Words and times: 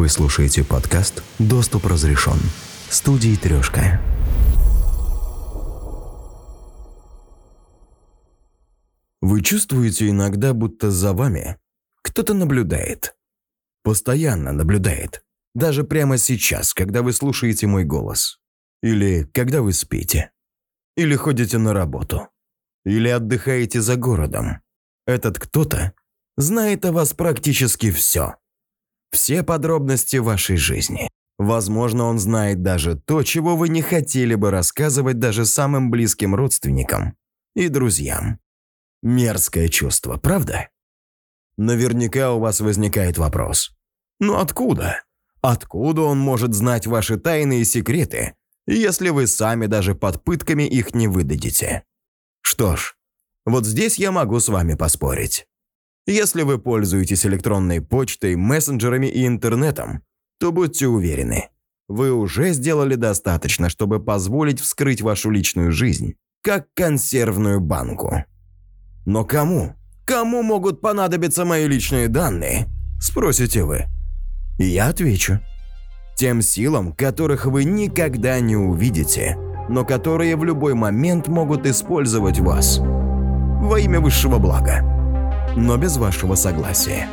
Вы 0.00 0.08
слушаете 0.08 0.64
подкаст 0.64 1.22
«Доступ 1.38 1.84
разрешен» 1.84 2.38
студии 2.88 3.36
«Трешка». 3.36 4.00
Вы 9.20 9.42
чувствуете 9.42 10.08
иногда, 10.08 10.54
будто 10.54 10.90
за 10.90 11.12
вами 11.12 11.58
кто-то 12.00 12.32
наблюдает. 12.32 13.14
Постоянно 13.82 14.52
наблюдает. 14.52 15.22
Даже 15.54 15.84
прямо 15.84 16.16
сейчас, 16.16 16.72
когда 16.72 17.02
вы 17.02 17.12
слушаете 17.12 17.66
мой 17.66 17.84
голос. 17.84 18.40
Или 18.82 19.24
когда 19.34 19.60
вы 19.60 19.74
спите. 19.74 20.30
Или 20.96 21.14
ходите 21.14 21.58
на 21.58 21.74
работу. 21.74 22.28
Или 22.86 23.10
отдыхаете 23.10 23.82
за 23.82 23.96
городом. 23.96 24.62
Этот 25.06 25.38
кто-то 25.38 25.92
знает 26.38 26.86
о 26.86 26.92
вас 26.92 27.12
практически 27.12 27.90
все. 27.90 28.39
Все 29.10 29.42
подробности 29.42 30.16
вашей 30.16 30.56
жизни. 30.56 31.10
Возможно, 31.38 32.04
он 32.04 32.18
знает 32.18 32.62
даже 32.62 32.96
то, 32.96 33.22
чего 33.22 33.56
вы 33.56 33.68
не 33.70 33.82
хотели 33.82 34.34
бы 34.34 34.50
рассказывать 34.50 35.18
даже 35.18 35.46
самым 35.46 35.90
близким 35.90 36.34
родственникам 36.34 37.16
и 37.54 37.68
друзьям. 37.68 38.38
Мерзкое 39.02 39.68
чувство, 39.68 40.18
правда? 40.18 40.68
Наверняка 41.56 42.32
у 42.32 42.40
вас 42.40 42.60
возникает 42.60 43.16
вопрос. 43.16 43.74
Ну 44.18 44.38
откуда? 44.38 45.02
Откуда 45.40 46.02
он 46.02 46.18
может 46.18 46.52
знать 46.52 46.86
ваши 46.86 47.18
тайные 47.18 47.64
секреты, 47.64 48.34
если 48.66 49.08
вы 49.08 49.26
сами 49.26 49.66
даже 49.66 49.94
под 49.94 50.22
пытками 50.22 50.64
их 50.64 50.94
не 50.94 51.08
выдадите? 51.08 51.84
Что 52.42 52.76
ж, 52.76 52.96
вот 53.46 53.64
здесь 53.64 53.98
я 53.98 54.12
могу 54.12 54.38
с 54.40 54.48
вами 54.48 54.74
поспорить. 54.74 55.46
Если 56.10 56.42
вы 56.42 56.58
пользуетесь 56.58 57.24
электронной 57.24 57.80
почтой, 57.80 58.34
мессенджерами 58.34 59.06
и 59.06 59.28
интернетом, 59.28 60.02
то 60.40 60.50
будьте 60.50 60.88
уверены, 60.88 61.50
вы 61.86 62.12
уже 62.12 62.52
сделали 62.52 62.96
достаточно, 62.96 63.68
чтобы 63.68 64.02
позволить 64.02 64.58
вскрыть 64.58 65.02
вашу 65.02 65.30
личную 65.30 65.70
жизнь, 65.70 66.14
как 66.42 66.66
консервную 66.74 67.60
банку. 67.60 68.24
Но 69.06 69.24
кому? 69.24 69.74
Кому 70.04 70.42
могут 70.42 70.80
понадобиться 70.80 71.44
мои 71.44 71.68
личные 71.68 72.08
данные? 72.08 72.66
Спросите 73.00 73.62
вы. 73.62 73.84
Я 74.58 74.88
отвечу. 74.88 75.38
Тем 76.16 76.42
силам, 76.42 76.92
которых 76.92 77.46
вы 77.46 77.62
никогда 77.62 78.40
не 78.40 78.56
увидите, 78.56 79.36
но 79.68 79.84
которые 79.84 80.34
в 80.34 80.42
любой 80.42 80.74
момент 80.74 81.28
могут 81.28 81.66
использовать 81.66 82.40
вас 82.40 82.80
во 82.80 83.78
имя 83.78 84.00
высшего 84.00 84.38
блага, 84.38 84.99
но 85.56 85.76
без 85.76 85.96
вашего 85.96 86.34
согласия. 86.34 87.08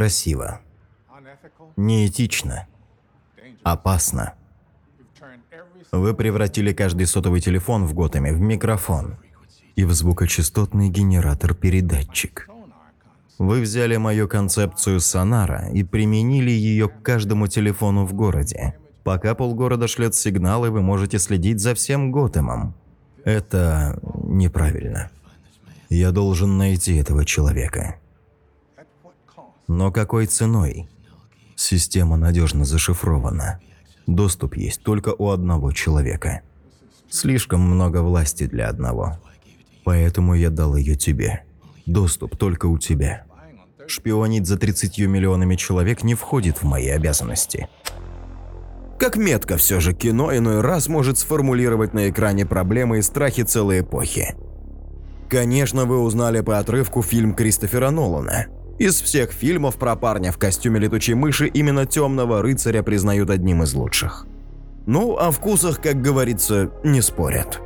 Красиво. 0.00 0.62
Неэтично. 1.76 2.66
Опасно. 3.62 4.32
Вы 5.92 6.14
превратили 6.14 6.72
каждый 6.72 7.06
сотовый 7.06 7.42
телефон 7.42 7.84
в 7.84 7.92
Готэме 7.92 8.32
в 8.32 8.40
микрофон 8.40 9.18
и 9.76 9.84
в 9.84 9.92
звукочастотный 9.92 10.88
генератор-передатчик. 10.88 12.48
Вы 13.38 13.60
взяли 13.60 13.98
мою 13.98 14.26
концепцию 14.26 15.00
сонара 15.00 15.68
и 15.70 15.84
применили 15.84 16.50
ее 16.50 16.88
к 16.88 17.02
каждому 17.02 17.46
телефону 17.46 18.06
в 18.06 18.14
городе. 18.14 18.78
Пока 19.04 19.34
полгорода 19.34 19.86
шлет 19.86 20.14
сигналы, 20.14 20.70
вы 20.70 20.80
можете 20.80 21.18
следить 21.18 21.60
за 21.60 21.74
всем 21.74 22.10
Готэмом. 22.10 22.72
Это 23.24 24.00
неправильно. 24.24 25.10
Я 25.90 26.10
должен 26.10 26.56
найти 26.56 26.96
этого 26.96 27.26
человека. 27.26 27.99
Но 29.70 29.92
какой 29.92 30.26
ценой? 30.26 30.88
Система 31.54 32.16
надежно 32.16 32.64
зашифрована. 32.64 33.60
Доступ 34.08 34.56
есть 34.56 34.82
только 34.82 35.14
у 35.16 35.28
одного 35.28 35.70
человека. 35.70 36.40
Слишком 37.08 37.60
много 37.60 38.02
власти 38.02 38.48
для 38.48 38.68
одного. 38.68 39.20
Поэтому 39.84 40.34
я 40.34 40.50
дал 40.50 40.74
ее 40.74 40.96
тебе. 40.96 41.44
Доступ 41.86 42.36
только 42.36 42.66
у 42.66 42.78
тебя. 42.78 43.22
Шпионить 43.86 44.48
за 44.48 44.58
30 44.58 44.98
миллионами 45.06 45.54
человек 45.54 46.02
не 46.02 46.16
входит 46.16 46.60
в 46.60 46.64
мои 46.64 46.88
обязанности. 46.88 47.68
Как 48.98 49.14
метко 49.14 49.56
все 49.56 49.78
же 49.78 49.94
кино 49.94 50.36
иной 50.36 50.62
раз 50.62 50.88
может 50.88 51.16
сформулировать 51.16 51.94
на 51.94 52.10
экране 52.10 52.44
проблемы 52.44 52.98
и 52.98 53.02
страхи 53.02 53.44
целой 53.44 53.82
эпохи. 53.82 54.34
Конечно, 55.28 55.84
вы 55.84 56.00
узнали 56.00 56.40
по 56.40 56.58
отрывку 56.58 57.02
фильм 57.02 57.34
Кристофера 57.34 57.90
Нолана. 57.90 58.46
Из 58.80 59.02
всех 59.02 59.32
фильмов 59.32 59.76
про 59.76 59.94
парня 59.94 60.32
в 60.32 60.38
костюме 60.38 60.80
летучей 60.80 61.12
мыши 61.12 61.46
именно 61.48 61.84
«Темного 61.84 62.40
рыцаря» 62.40 62.82
признают 62.82 63.28
одним 63.28 63.62
из 63.62 63.74
лучших. 63.74 64.26
Ну, 64.86 65.18
о 65.18 65.30
вкусах, 65.30 65.82
как 65.82 66.00
говорится, 66.00 66.70
не 66.82 67.02
спорят. 67.02 67.60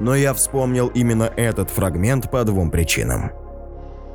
Но 0.00 0.16
я 0.16 0.34
вспомнил 0.34 0.88
именно 0.88 1.30
этот 1.36 1.70
фрагмент 1.70 2.28
по 2.28 2.42
двум 2.42 2.72
причинам. 2.72 3.30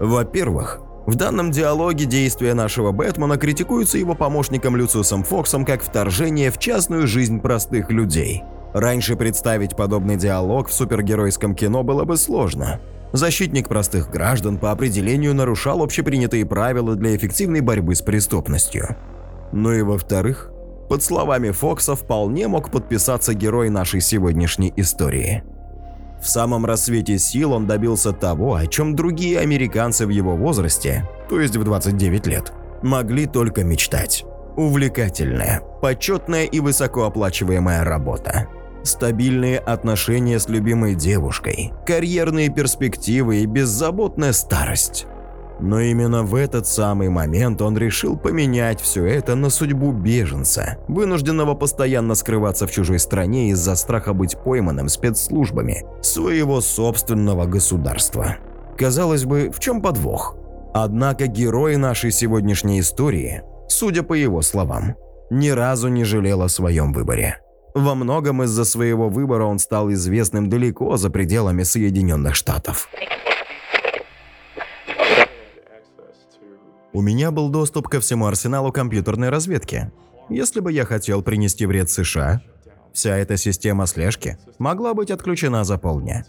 Во-первых, 0.01 0.81
в 1.05 1.15
данном 1.15 1.51
диалоге 1.51 2.03
действия 2.03 2.55
нашего 2.55 2.91
Бэтмена 2.91 3.37
критикуются 3.37 3.97
его 3.97 4.15
помощником 4.15 4.75
Люциусом 4.75 5.23
Фоксом 5.23 5.63
как 5.63 5.81
вторжение 5.81 6.51
в 6.51 6.57
частную 6.57 7.07
жизнь 7.07 7.39
простых 7.39 7.89
людей– 7.89 8.43
Раньше 8.75 9.15
представить 9.15 9.77
подобный 9.77 10.17
диалог 10.17 10.67
в 10.67 10.73
супергеройском 10.73 11.55
кино 11.55 11.81
было 11.81 12.03
бы 12.03 12.17
сложно. 12.17 12.81
Защитник 13.15 13.69
простых 13.69 14.09
граждан 14.09 14.57
по 14.57 14.73
определению 14.73 15.33
нарушал 15.33 15.81
общепринятые 15.81 16.45
правила 16.45 16.95
для 16.95 17.15
эффективной 17.15 17.61
борьбы 17.61 17.95
с 17.95 18.01
преступностью. 18.01 18.97
Ну 19.53 19.71
и 19.71 19.81
во-вторых, 19.83 20.51
под 20.89 21.01
словами 21.01 21.51
Фокса 21.51 21.95
вполне 21.95 22.49
мог 22.49 22.71
подписаться 22.71 23.33
герой 23.33 23.69
нашей 23.69 24.01
сегодняшней 24.01 24.73
истории. 24.75 25.45
В 26.21 26.27
самом 26.27 26.65
рассвете 26.65 27.17
сил 27.17 27.53
он 27.53 27.67
добился 27.67 28.11
того, 28.11 28.55
о 28.55 28.67
чем 28.67 28.97
другие 28.97 29.39
американцы 29.39 30.05
в 30.05 30.09
его 30.09 30.35
возрасте, 30.35 31.09
то 31.29 31.39
есть 31.39 31.55
в 31.55 31.63
29 31.63 32.27
лет, 32.27 32.51
могли 32.83 33.27
только 33.27 33.63
мечтать. 33.63 34.25
Увлекательная, 34.57 35.61
почетная 35.81 36.43
и 36.43 36.59
высокооплачиваемая 36.59 37.85
работа 37.85 38.49
стабильные 38.85 39.59
отношения 39.59 40.39
с 40.39 40.47
любимой 40.47 40.95
девушкой, 40.95 41.73
карьерные 41.85 42.49
перспективы 42.49 43.37
и 43.37 43.45
беззаботная 43.45 44.31
старость. 44.31 45.07
Но 45.59 45.79
именно 45.79 46.23
в 46.23 46.35
этот 46.35 46.67
самый 46.67 47.09
момент 47.09 47.61
он 47.61 47.77
решил 47.77 48.17
поменять 48.17 48.81
все 48.81 49.05
это 49.05 49.35
на 49.35 49.49
судьбу 49.49 49.91
беженца, 49.91 50.77
вынужденного 50.87 51.53
постоянно 51.53 52.15
скрываться 52.15 52.67
в 52.67 52.71
чужой 52.71 52.99
стране 52.99 53.51
из-за 53.51 53.75
страха 53.75 54.13
быть 54.13 54.37
пойманным 54.37 54.89
спецслужбами 54.89 55.85
своего 56.01 56.59
собственного 56.59 57.45
государства. 57.45 58.37
Казалось 58.77 59.23
бы, 59.23 59.49
в 59.49 59.59
чем 59.59 59.81
подвох? 59.81 60.35
Однако 60.73 61.27
герой 61.27 61.77
нашей 61.77 62.11
сегодняшней 62.11 62.81
истории, 62.81 63.43
судя 63.69 64.03
по 64.03 64.13
его 64.13 64.41
словам, 64.41 64.95
ни 65.29 65.49
разу 65.49 65.87
не 65.87 66.03
жалел 66.03 66.41
о 66.41 66.49
своем 66.49 66.91
выборе. 66.91 67.39
Во 67.75 67.93
многом 67.93 68.41
из-за 68.41 68.63
своего 68.63 69.09
выбора 69.09 69.43
он 69.43 69.59
стал 69.59 69.91
известным 69.91 70.49
далеко 70.49 70.95
за 70.95 71.09
пределами 71.09 71.63
Соединенных 71.63 72.33
Штатов. 72.33 72.87
У 76.93 77.01
меня 77.01 77.31
был 77.31 77.49
доступ 77.49 77.89
ко 77.89 77.99
всему 77.99 78.27
арсеналу 78.27 78.71
компьютерной 78.71 79.29
разведки. 79.29 79.91
Если 80.29 80.61
бы 80.61 80.71
я 80.71 80.85
хотел 80.85 81.21
принести 81.21 81.65
вред 81.65 81.89
США, 81.89 82.41
вся 82.93 83.17
эта 83.17 83.35
система 83.35 83.87
слежки 83.87 84.37
могла 84.57 84.93
быть 84.93 85.11
отключена 85.11 85.65
за 85.65 85.77
полдня. 85.77 86.25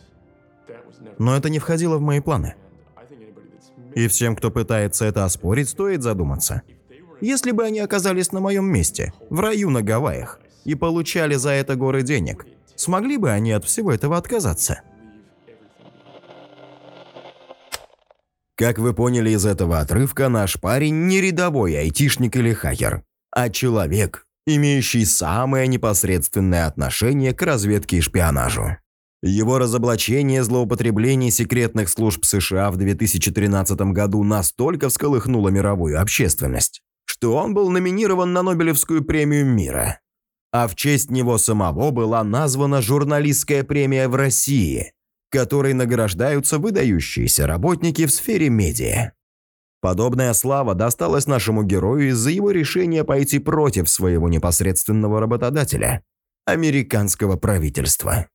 Но 1.19 1.37
это 1.37 1.49
не 1.49 1.61
входило 1.61 1.97
в 1.97 2.01
мои 2.01 2.19
планы. 2.19 2.57
И 3.95 4.09
всем, 4.09 4.35
кто 4.35 4.51
пытается 4.51 5.05
это 5.05 5.25
оспорить, 5.25 5.69
стоит 5.69 6.03
задуматься. 6.03 6.63
Если 7.21 7.53
бы 7.53 7.63
они 7.63 7.79
оказались 7.79 8.33
на 8.33 8.41
моем 8.41 8.67
месте, 8.67 9.13
в 9.31 9.39
раю 9.39 9.71
на 9.71 9.83
Гавайях, 9.83 10.41
и 10.67 10.75
получали 10.75 11.37
за 11.37 11.51
это 11.51 11.77
горы 11.77 12.03
денег. 12.03 12.45
Смогли 12.75 13.17
бы 13.17 13.31
они 13.31 13.53
от 13.53 13.65
всего 13.65 13.93
этого 13.93 14.19
отказаться? 14.19 14.83
Как 18.57 18.79
вы 18.79 18.93
поняли 18.95 19.31
из 19.31 19.47
этого 19.47 19.81
отрывка, 19.81 20.29
наш 20.29 20.59
парень 20.61 21.07
не 21.07 21.21
рядовой 21.21 21.79
айтишник 21.79 22.37
или 22.37 22.53
хакер, 22.53 23.03
а 23.31 23.51
человек, 23.51 24.27
имеющий 24.47 25.05
самое 25.05 25.69
непосредственное 25.69 26.67
отношение 26.67 27.33
к 27.33 27.43
разведке 27.43 27.99
и 27.99 28.01
шпионажу. 28.01 28.79
Его 29.23 29.59
разоблачение 29.59 30.43
злоупотреблений 30.43 31.31
секретных 31.31 31.89
служб 31.89 32.25
США 32.25 32.71
в 32.71 32.77
2013 32.77 33.79
году 33.93 34.23
настолько 34.23 34.89
всколыхнуло 34.89 35.49
мировую 35.49 36.01
общественность, 36.01 36.83
что 37.05 37.35
он 37.35 37.55
был 37.55 37.71
номинирован 37.71 38.33
на 38.33 38.43
Нобелевскую 38.43 39.05
премию 39.05 39.47
мира. 39.47 40.01
А 40.59 40.69
в 40.69 40.75
честь 40.75 41.11
него 41.11 41.37
самого 41.37 41.91
была 41.91 42.25
названа 42.25 42.81
журналистская 42.81 43.63
премия 43.63 44.09
в 44.09 44.15
России, 44.15 44.95
которой 45.29 45.75
награждаются 45.75 46.59
выдающиеся 46.59 47.47
работники 47.47 48.07
в 48.07 48.11
сфере 48.11 48.49
медиа. 48.49 49.13
Подобная 49.83 50.33
слава 50.33 50.75
досталась 50.75 51.27
нашему 51.27 51.63
герою 51.63 52.09
из-за 52.09 52.31
его 52.31 52.53
решения 52.53 53.05
пойти 53.05 53.39
против 53.39 53.91
своего 53.91 54.31
непосредственного 54.31 55.21
работодателя– 55.21 56.03
американского 56.47 57.37
правительства. 57.37 58.29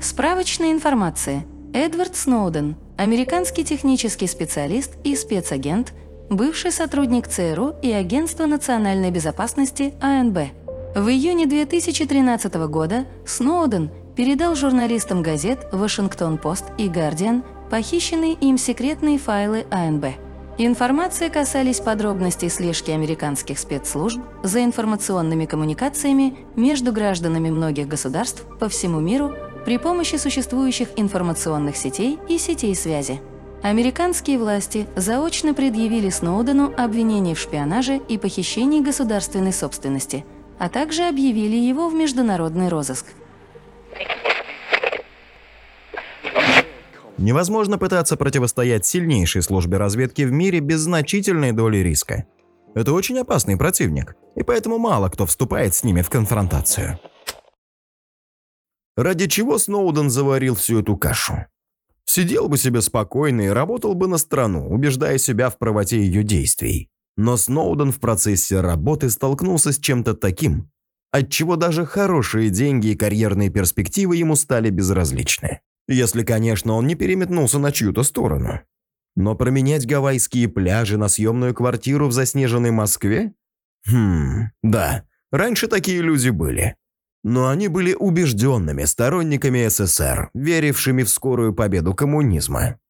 Справочная 0.00 0.72
информация. 0.72 1.46
Эдвард 1.72 2.16
Сноуден, 2.16 2.74
американский 2.98 3.62
технический 3.62 4.26
специалист 4.26 4.96
и 5.04 5.14
спецагент, 5.14 5.94
бывший 6.30 6.72
сотрудник 6.72 7.28
ЦРУ 7.28 7.76
и 7.80 7.92
Агентства 7.92 8.46
национальной 8.46 9.12
безопасности 9.12 9.94
АНБ. 10.00 10.63
В 10.94 11.08
июне 11.08 11.46
2013 11.46 12.54
года 12.68 13.06
Сноуден 13.26 13.90
передал 14.14 14.54
журналистам 14.54 15.24
газет 15.24 15.66
«Вашингтон-Пост» 15.72 16.66
и 16.78 16.88
«Гардиан» 16.88 17.42
похищенные 17.68 18.34
им 18.34 18.56
секретные 18.56 19.18
файлы 19.18 19.66
АНБ. 19.72 20.04
Информация 20.56 21.30
касались 21.30 21.80
подробностей 21.80 22.48
слежки 22.48 22.92
американских 22.92 23.58
спецслужб 23.58 24.20
за 24.44 24.62
информационными 24.62 25.46
коммуникациями 25.46 26.36
между 26.54 26.92
гражданами 26.92 27.50
многих 27.50 27.88
государств 27.88 28.44
по 28.60 28.68
всему 28.68 29.00
миру 29.00 29.34
при 29.64 29.78
помощи 29.78 30.14
существующих 30.14 30.90
информационных 30.94 31.76
сетей 31.76 32.20
и 32.28 32.38
сетей 32.38 32.76
связи. 32.76 33.20
Американские 33.64 34.38
власти 34.38 34.86
заочно 34.94 35.54
предъявили 35.54 36.10
Сноудену 36.10 36.72
обвинения 36.76 37.34
в 37.34 37.40
шпионаже 37.40 38.00
и 38.08 38.16
похищении 38.16 38.80
государственной 38.80 39.54
собственности, 39.54 40.24
а 40.58 40.68
также 40.68 41.04
объявили 41.04 41.56
его 41.56 41.88
в 41.88 41.94
международный 41.94 42.68
розыск. 42.68 43.06
Невозможно 47.16 47.78
пытаться 47.78 48.16
противостоять 48.16 48.84
сильнейшей 48.84 49.42
службе 49.42 49.78
разведки 49.78 50.22
в 50.22 50.32
мире 50.32 50.60
без 50.60 50.80
значительной 50.80 51.52
доли 51.52 51.78
риска. 51.78 52.26
Это 52.74 52.92
очень 52.92 53.18
опасный 53.18 53.56
противник, 53.56 54.16
и 54.34 54.42
поэтому 54.42 54.78
мало 54.78 55.08
кто 55.08 55.26
вступает 55.26 55.74
с 55.74 55.84
ними 55.84 56.02
в 56.02 56.10
конфронтацию. 56.10 56.98
Ради 58.96 59.26
чего 59.26 59.58
Сноуден 59.58 60.10
заварил 60.10 60.54
всю 60.54 60.80
эту 60.80 60.96
кашу? 60.96 61.46
Сидел 62.04 62.48
бы 62.48 62.58
себе 62.58 62.80
спокойно 62.80 63.42
и 63.42 63.48
работал 63.48 63.94
бы 63.94 64.06
на 64.06 64.18
страну, 64.18 64.68
убеждая 64.68 65.18
себя 65.18 65.50
в 65.50 65.58
правоте 65.58 65.98
ее 65.98 66.22
действий. 66.22 66.90
Но 67.16 67.36
Сноуден 67.36 67.92
в 67.92 68.00
процессе 68.00 68.60
работы 68.60 69.08
столкнулся 69.08 69.72
с 69.72 69.78
чем-то 69.78 70.14
таким, 70.14 70.70
от 71.12 71.30
чего 71.30 71.54
даже 71.54 71.86
хорошие 71.86 72.50
деньги 72.50 72.88
и 72.88 72.96
карьерные 72.96 73.50
перспективы 73.50 74.16
ему 74.16 74.34
стали 74.34 74.70
безразличны. 74.70 75.60
Если, 75.86 76.24
конечно, 76.24 76.72
он 76.72 76.86
не 76.86 76.96
переметнулся 76.96 77.58
на 77.58 77.70
чью-то 77.70 78.02
сторону. 78.02 78.60
Но 79.14 79.36
променять 79.36 79.86
гавайские 79.86 80.48
пляжи 80.48 80.98
на 80.98 81.08
съемную 81.08 81.54
квартиру 81.54 82.08
в 82.08 82.12
заснеженной 82.12 82.72
Москве? 82.72 83.32
Хм, 83.86 84.50
да, 84.64 85.04
раньше 85.30 85.68
такие 85.68 86.00
люди 86.00 86.30
были. 86.30 86.74
Но 87.22 87.48
они 87.48 87.68
были 87.68 87.94
убежденными 87.94 88.84
сторонниками 88.84 89.68
СССР, 89.68 90.30
верившими 90.34 91.04
в 91.04 91.08
скорую 91.08 91.54
победу 91.54 91.94
коммунизма. 91.94 92.80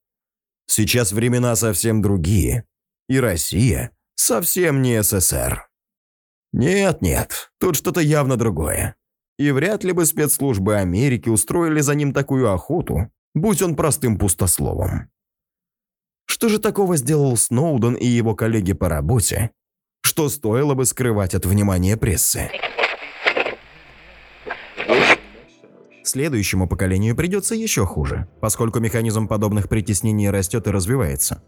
Сейчас 0.66 1.12
времена 1.12 1.54
совсем 1.56 2.00
другие, 2.00 2.64
и 3.08 3.20
Россия 3.20 3.90
совсем 4.14 4.82
не 4.82 5.02
СССР. 5.02 5.68
Нет-нет, 6.52 7.50
тут 7.58 7.76
что-то 7.76 8.00
явно 8.00 8.36
другое. 8.36 8.96
И 9.38 9.50
вряд 9.50 9.82
ли 9.82 9.92
бы 9.92 10.06
спецслужбы 10.06 10.76
Америки 10.76 11.28
устроили 11.28 11.80
за 11.80 11.94
ним 11.94 12.12
такую 12.12 12.52
охоту, 12.52 13.10
будь 13.34 13.62
он 13.62 13.74
простым 13.74 14.18
пустословом. 14.18 15.10
Что 16.26 16.48
же 16.48 16.58
такого 16.58 16.96
сделал 16.96 17.36
Сноуден 17.36 17.94
и 17.94 18.06
его 18.06 18.34
коллеги 18.34 18.72
по 18.72 18.88
работе, 18.88 19.50
что 20.00 20.28
стоило 20.28 20.74
бы 20.74 20.84
скрывать 20.84 21.34
от 21.34 21.46
внимания 21.46 21.96
прессы? 21.96 22.50
Следующему 26.04 26.68
поколению 26.68 27.16
придется 27.16 27.54
еще 27.54 27.86
хуже, 27.86 28.28
поскольку 28.40 28.78
механизм 28.78 29.26
подобных 29.26 29.68
притеснений 29.68 30.30
растет 30.30 30.66
и 30.66 30.70
развивается. 30.70 31.42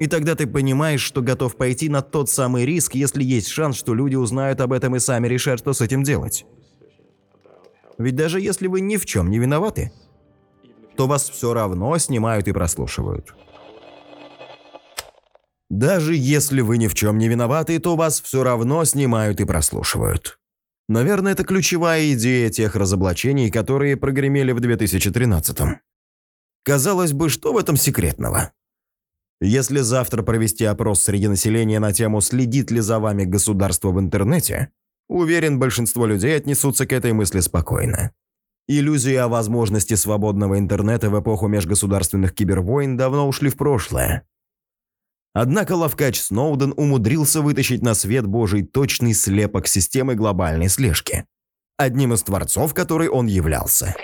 И 0.00 0.06
тогда 0.06 0.34
ты 0.34 0.46
понимаешь, 0.46 1.00
что 1.00 1.22
готов 1.22 1.56
пойти 1.56 1.88
на 1.88 2.02
тот 2.02 2.30
самый 2.30 2.64
риск, 2.64 2.94
если 2.94 3.22
есть 3.24 3.48
шанс, 3.48 3.76
что 3.76 3.94
люди 3.94 4.14
узнают 4.14 4.60
об 4.60 4.72
этом 4.72 4.94
и 4.96 5.00
сами 5.00 5.26
решат, 5.26 5.58
что 5.58 5.72
с 5.72 5.80
этим 5.80 6.02
делать. 6.02 6.46
Ведь 7.98 8.14
даже 8.14 8.40
если 8.40 8.68
вы 8.68 8.80
ни 8.80 8.96
в 8.96 9.06
чем 9.06 9.28
не 9.28 9.38
виноваты, 9.38 9.92
то 10.96 11.06
вас 11.06 11.28
все 11.28 11.52
равно 11.52 11.98
снимают 11.98 12.46
и 12.46 12.52
прослушивают. 12.52 13.34
Даже 15.68 16.14
если 16.14 16.60
вы 16.60 16.78
ни 16.78 16.86
в 16.86 16.94
чем 16.94 17.18
не 17.18 17.28
виноваты, 17.28 17.78
то 17.78 17.96
вас 17.96 18.20
все 18.20 18.42
равно 18.42 18.84
снимают 18.84 19.40
и 19.40 19.44
прослушивают. 19.44 20.38
Наверное, 20.88 21.32
это 21.32 21.44
ключевая 21.44 22.14
идея 22.14 22.48
тех 22.48 22.74
разоблачений, 22.74 23.50
которые 23.50 23.96
прогремели 23.96 24.52
в 24.52 24.58
2013-м. 24.58 25.80
Казалось 26.62 27.12
бы, 27.12 27.28
что 27.28 27.52
в 27.52 27.58
этом 27.58 27.76
секретного? 27.76 28.52
Если 29.40 29.80
завтра 29.80 30.22
провести 30.22 30.64
опрос 30.64 31.02
среди 31.02 31.28
населения 31.28 31.78
на 31.78 31.92
тему 31.92 32.20
«Следит 32.20 32.70
ли 32.70 32.80
за 32.80 32.98
вами 32.98 33.24
государство 33.24 33.90
в 33.90 34.00
интернете?», 34.00 34.70
уверен, 35.08 35.58
большинство 35.58 36.06
людей 36.06 36.36
отнесутся 36.36 36.86
к 36.86 36.92
этой 36.92 37.12
мысли 37.12 37.40
спокойно. 37.40 38.12
Иллюзии 38.66 39.14
о 39.14 39.28
возможности 39.28 39.94
свободного 39.94 40.58
интернета 40.58 41.08
в 41.08 41.18
эпоху 41.18 41.46
межгосударственных 41.46 42.34
кибервойн 42.34 42.96
давно 42.96 43.26
ушли 43.28 43.48
в 43.48 43.56
прошлое. 43.56 44.26
Однако 45.32 45.72
Лавкач 45.76 46.20
Сноуден 46.20 46.74
умудрился 46.76 47.40
вытащить 47.40 47.82
на 47.82 47.94
свет 47.94 48.26
Божий 48.26 48.64
точный 48.64 49.14
слепок 49.14 49.68
системы 49.68 50.16
глобальной 50.16 50.68
слежки. 50.68 51.26
Одним 51.76 52.12
из 52.12 52.22
творцов 52.24 52.74
которой 52.74 53.08
он 53.08 53.26
являлся. 53.26 53.94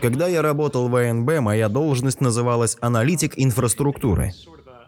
Когда 0.00 0.28
я 0.28 0.42
работал 0.42 0.88
в 0.88 0.94
АНБ, 0.94 1.40
моя 1.40 1.68
должность 1.68 2.20
называлась 2.20 2.76
«аналитик 2.80 3.32
инфраструктуры». 3.36 4.32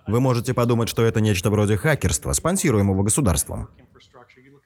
Вы 0.07 0.21
можете 0.21 0.55
подумать, 0.55 0.89
что 0.89 1.05
это 1.05 1.21
нечто 1.21 1.51
вроде 1.51 1.77
хакерства, 1.77 2.33
спонсируемого 2.33 3.03
государством. 3.03 3.69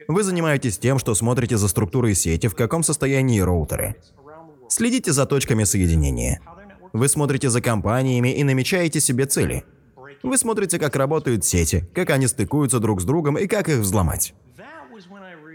Вы 0.07 0.23
занимаетесь 0.23 0.79
тем, 0.79 0.99
что 0.99 1.15
смотрите 1.15 1.57
за 1.57 1.69
структурой 1.69 2.15
сети, 2.15 2.49
в 2.49 2.55
каком 2.55 2.83
состоянии 2.83 3.41
роутеры. 3.41 3.97
Следите 4.69 5.13
за 5.13 5.27
точками 5.27 5.65
соединения. 5.65 6.41
Вы 6.93 7.09
смотрите 7.09 7.49
за 7.49 7.61
компаниями 7.61 8.35
и 8.35 8.45
намечаете 8.45 9.01
себе 9.01 9.27
цели. 9.27 9.65
Вы 10.23 10.39
смотрите, 10.39 10.79
как 10.79 10.97
работают 10.97 11.45
сети, 11.45 11.89
как 11.95 12.11
они 12.11 12.27
стыкуются 12.27 12.81
друг 12.81 13.01
с 13.01 13.05
другом 13.05 13.37
и 13.37 13.47
как 13.47 13.69
их 13.69 13.79
взломать. 13.79 14.35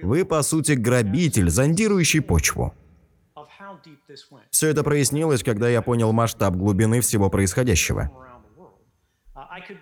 Вы, 0.02 0.26
по 0.26 0.42
сути, 0.42 0.74
грабитель, 0.74 1.50
зондирующий 1.50 2.22
почву. 2.22 2.74
Все 4.52 4.68
это 4.68 4.84
прояснилось, 4.84 5.44
когда 5.44 5.70
я 5.70 5.82
понял 5.82 6.12
масштаб 6.12 6.56
глубины 6.56 7.02
всего 7.02 7.30
происходящего. 7.30 8.12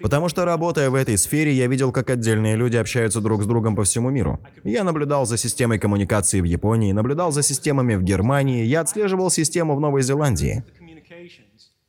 Потому 0.01 0.29
что, 0.29 0.45
работая 0.45 0.89
в 0.89 0.95
этой 0.95 1.17
сфере, 1.17 1.51
я 1.51 1.67
видел, 1.67 1.91
как 1.91 2.09
отдельные 2.09 2.55
люди 2.55 2.77
общаются 2.77 3.21
друг 3.21 3.43
с 3.43 3.45
другом 3.45 3.75
по 3.75 3.83
всему 3.83 4.09
миру. 4.09 4.39
Я 4.63 4.83
наблюдал 4.83 5.25
за 5.25 5.37
системой 5.37 5.79
коммуникации 5.79 6.41
в 6.41 6.45
Японии, 6.45 6.91
наблюдал 6.91 7.31
за 7.31 7.43
системами 7.43 7.95
в 7.95 8.03
Германии, 8.03 8.65
я 8.65 8.81
отслеживал 8.81 9.29
систему 9.29 9.75
в 9.75 9.79
Новой 9.79 10.01
Зеландии. 10.03 10.63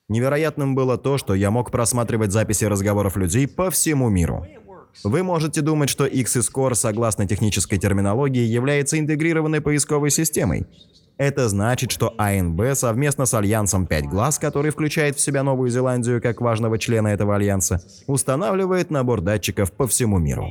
Невероятным 0.08 0.74
было 0.74 0.96
то, 0.96 1.18
что 1.18 1.34
я 1.34 1.50
мог 1.50 1.70
просматривать 1.70 2.32
записи 2.32 2.64
разговоров 2.64 3.16
людей 3.16 3.46
по 3.46 3.70
всему 3.70 4.08
миру. 4.08 4.46
Вы 5.04 5.22
можете 5.22 5.60
думать, 5.60 5.90
что 5.90 6.06
X-Score, 6.06 6.74
согласно 6.74 7.28
технической 7.28 7.78
терминологии, 7.78 8.42
является 8.42 8.98
интегрированной 8.98 9.60
поисковой 9.60 10.10
системой. 10.10 10.66
Это 11.18 11.48
значит, 11.48 11.90
что 11.90 12.14
АНБ 12.16 12.74
совместно 12.74 13.26
с 13.26 13.34
Альянсом 13.34 13.86
5 13.86 14.04
глаз, 14.06 14.38
который 14.38 14.70
включает 14.70 15.16
в 15.16 15.20
себя 15.20 15.42
Новую 15.42 15.68
Зеландию 15.68 16.22
как 16.22 16.40
важного 16.40 16.78
члена 16.78 17.08
этого 17.08 17.34
альянса, 17.34 17.82
устанавливает 18.06 18.90
набор 18.90 19.20
датчиков 19.20 19.72
по 19.72 19.88
всему 19.88 20.18
миру. 20.18 20.48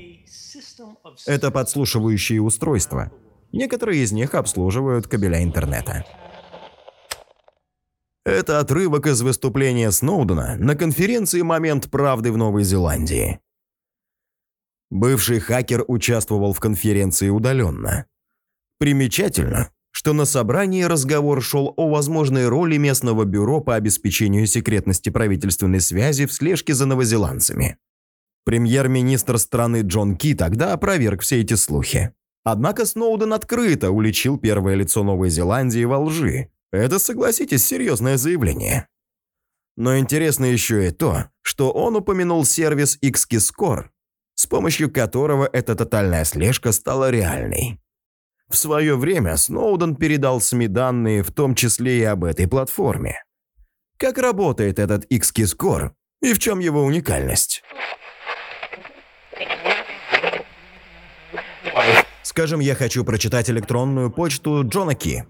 Это 1.25 1.51
подслушивающие 1.51 2.41
устройства. 2.41 3.11
Некоторые 3.53 4.03
из 4.03 4.11
них 4.11 4.35
обслуживают 4.35 5.07
кабеля 5.07 5.41
интернета. 5.41 6.05
Это 8.25 8.59
отрывок 8.59 9.07
из 9.07 9.21
выступления 9.21 9.89
Сноудена 9.89 10.57
на 10.57 10.75
конференции 10.75 11.41
«Момент 11.43 11.89
правды» 11.89 12.29
в 12.29 12.35
Новой 12.35 12.63
Зеландии. 12.63 13.39
Бывший 14.89 15.39
хакер 15.39 15.85
участвовал 15.87 16.51
в 16.51 16.59
конференции 16.59 17.29
удаленно. 17.29 18.05
Примечательно, 18.79 19.71
что 19.97 20.13
на 20.13 20.25
собрании 20.25 20.83
разговор 20.83 21.41
шел 21.41 21.73
о 21.75 21.89
возможной 21.89 22.47
роли 22.47 22.77
местного 22.77 23.25
бюро 23.25 23.61
по 23.61 23.73
обеспечению 23.73 24.45
секретности 24.45 25.09
правительственной 25.09 25.81
связи 25.81 26.27
в 26.27 26.33
слежке 26.33 26.75
за 26.75 26.85
новозеландцами. 26.85 27.77
Премьер-министр 28.45 29.39
страны 29.39 29.81
Джон 29.81 30.15
Ки 30.15 30.35
тогда 30.35 30.73
опроверг 30.73 31.23
все 31.23 31.41
эти 31.41 31.55
слухи. 31.55 32.13
Однако 32.43 32.85
Сноуден 32.85 33.33
открыто 33.33 33.89
уличил 33.89 34.37
первое 34.37 34.75
лицо 34.75 35.03
Новой 35.03 35.31
Зеландии 35.31 35.83
во 35.83 35.97
лжи. 35.97 36.51
Это, 36.71 36.99
согласитесь, 36.99 37.65
серьезное 37.65 38.17
заявление. 38.17 38.87
Но 39.77 39.97
интересно 39.97 40.45
еще 40.45 40.89
и 40.89 40.91
то, 40.91 41.31
что 41.41 41.71
он 41.71 41.95
упомянул 41.95 42.45
сервис 42.45 42.99
XKeyscore, 43.03 43.85
с 44.35 44.45
помощью 44.45 44.91
которого 44.91 45.49
эта 45.51 45.73
тотальная 45.73 46.23
слежка 46.23 46.71
стала 46.71 47.09
реальной. 47.09 47.79
В 48.49 48.55
свое 48.55 48.95
время 48.95 49.35
Сноуден 49.35 49.95
передал 49.95 50.39
СМИ 50.39 50.67
данные, 50.67 51.21
в 51.21 51.31
том 51.31 51.53
числе 51.53 51.99
и 51.99 52.03
об 52.03 52.23
этой 52.23 52.47
платформе. 52.47 53.21
Как 53.97 54.17
работает 54.17 54.79
этот 54.79 55.11
XKeyscore 55.11 55.91
и 56.21 56.33
в 56.33 56.39
чем 56.39 56.59
его 56.59 56.83
уникальность? 56.83 57.63
Скажем, 62.23 62.59
я 62.59 62.75
хочу 62.75 63.03
прочитать 63.03 63.49
электронную 63.49 64.11
почту 64.11 64.63
Джона 64.63 64.95
Ки. 64.95 65.25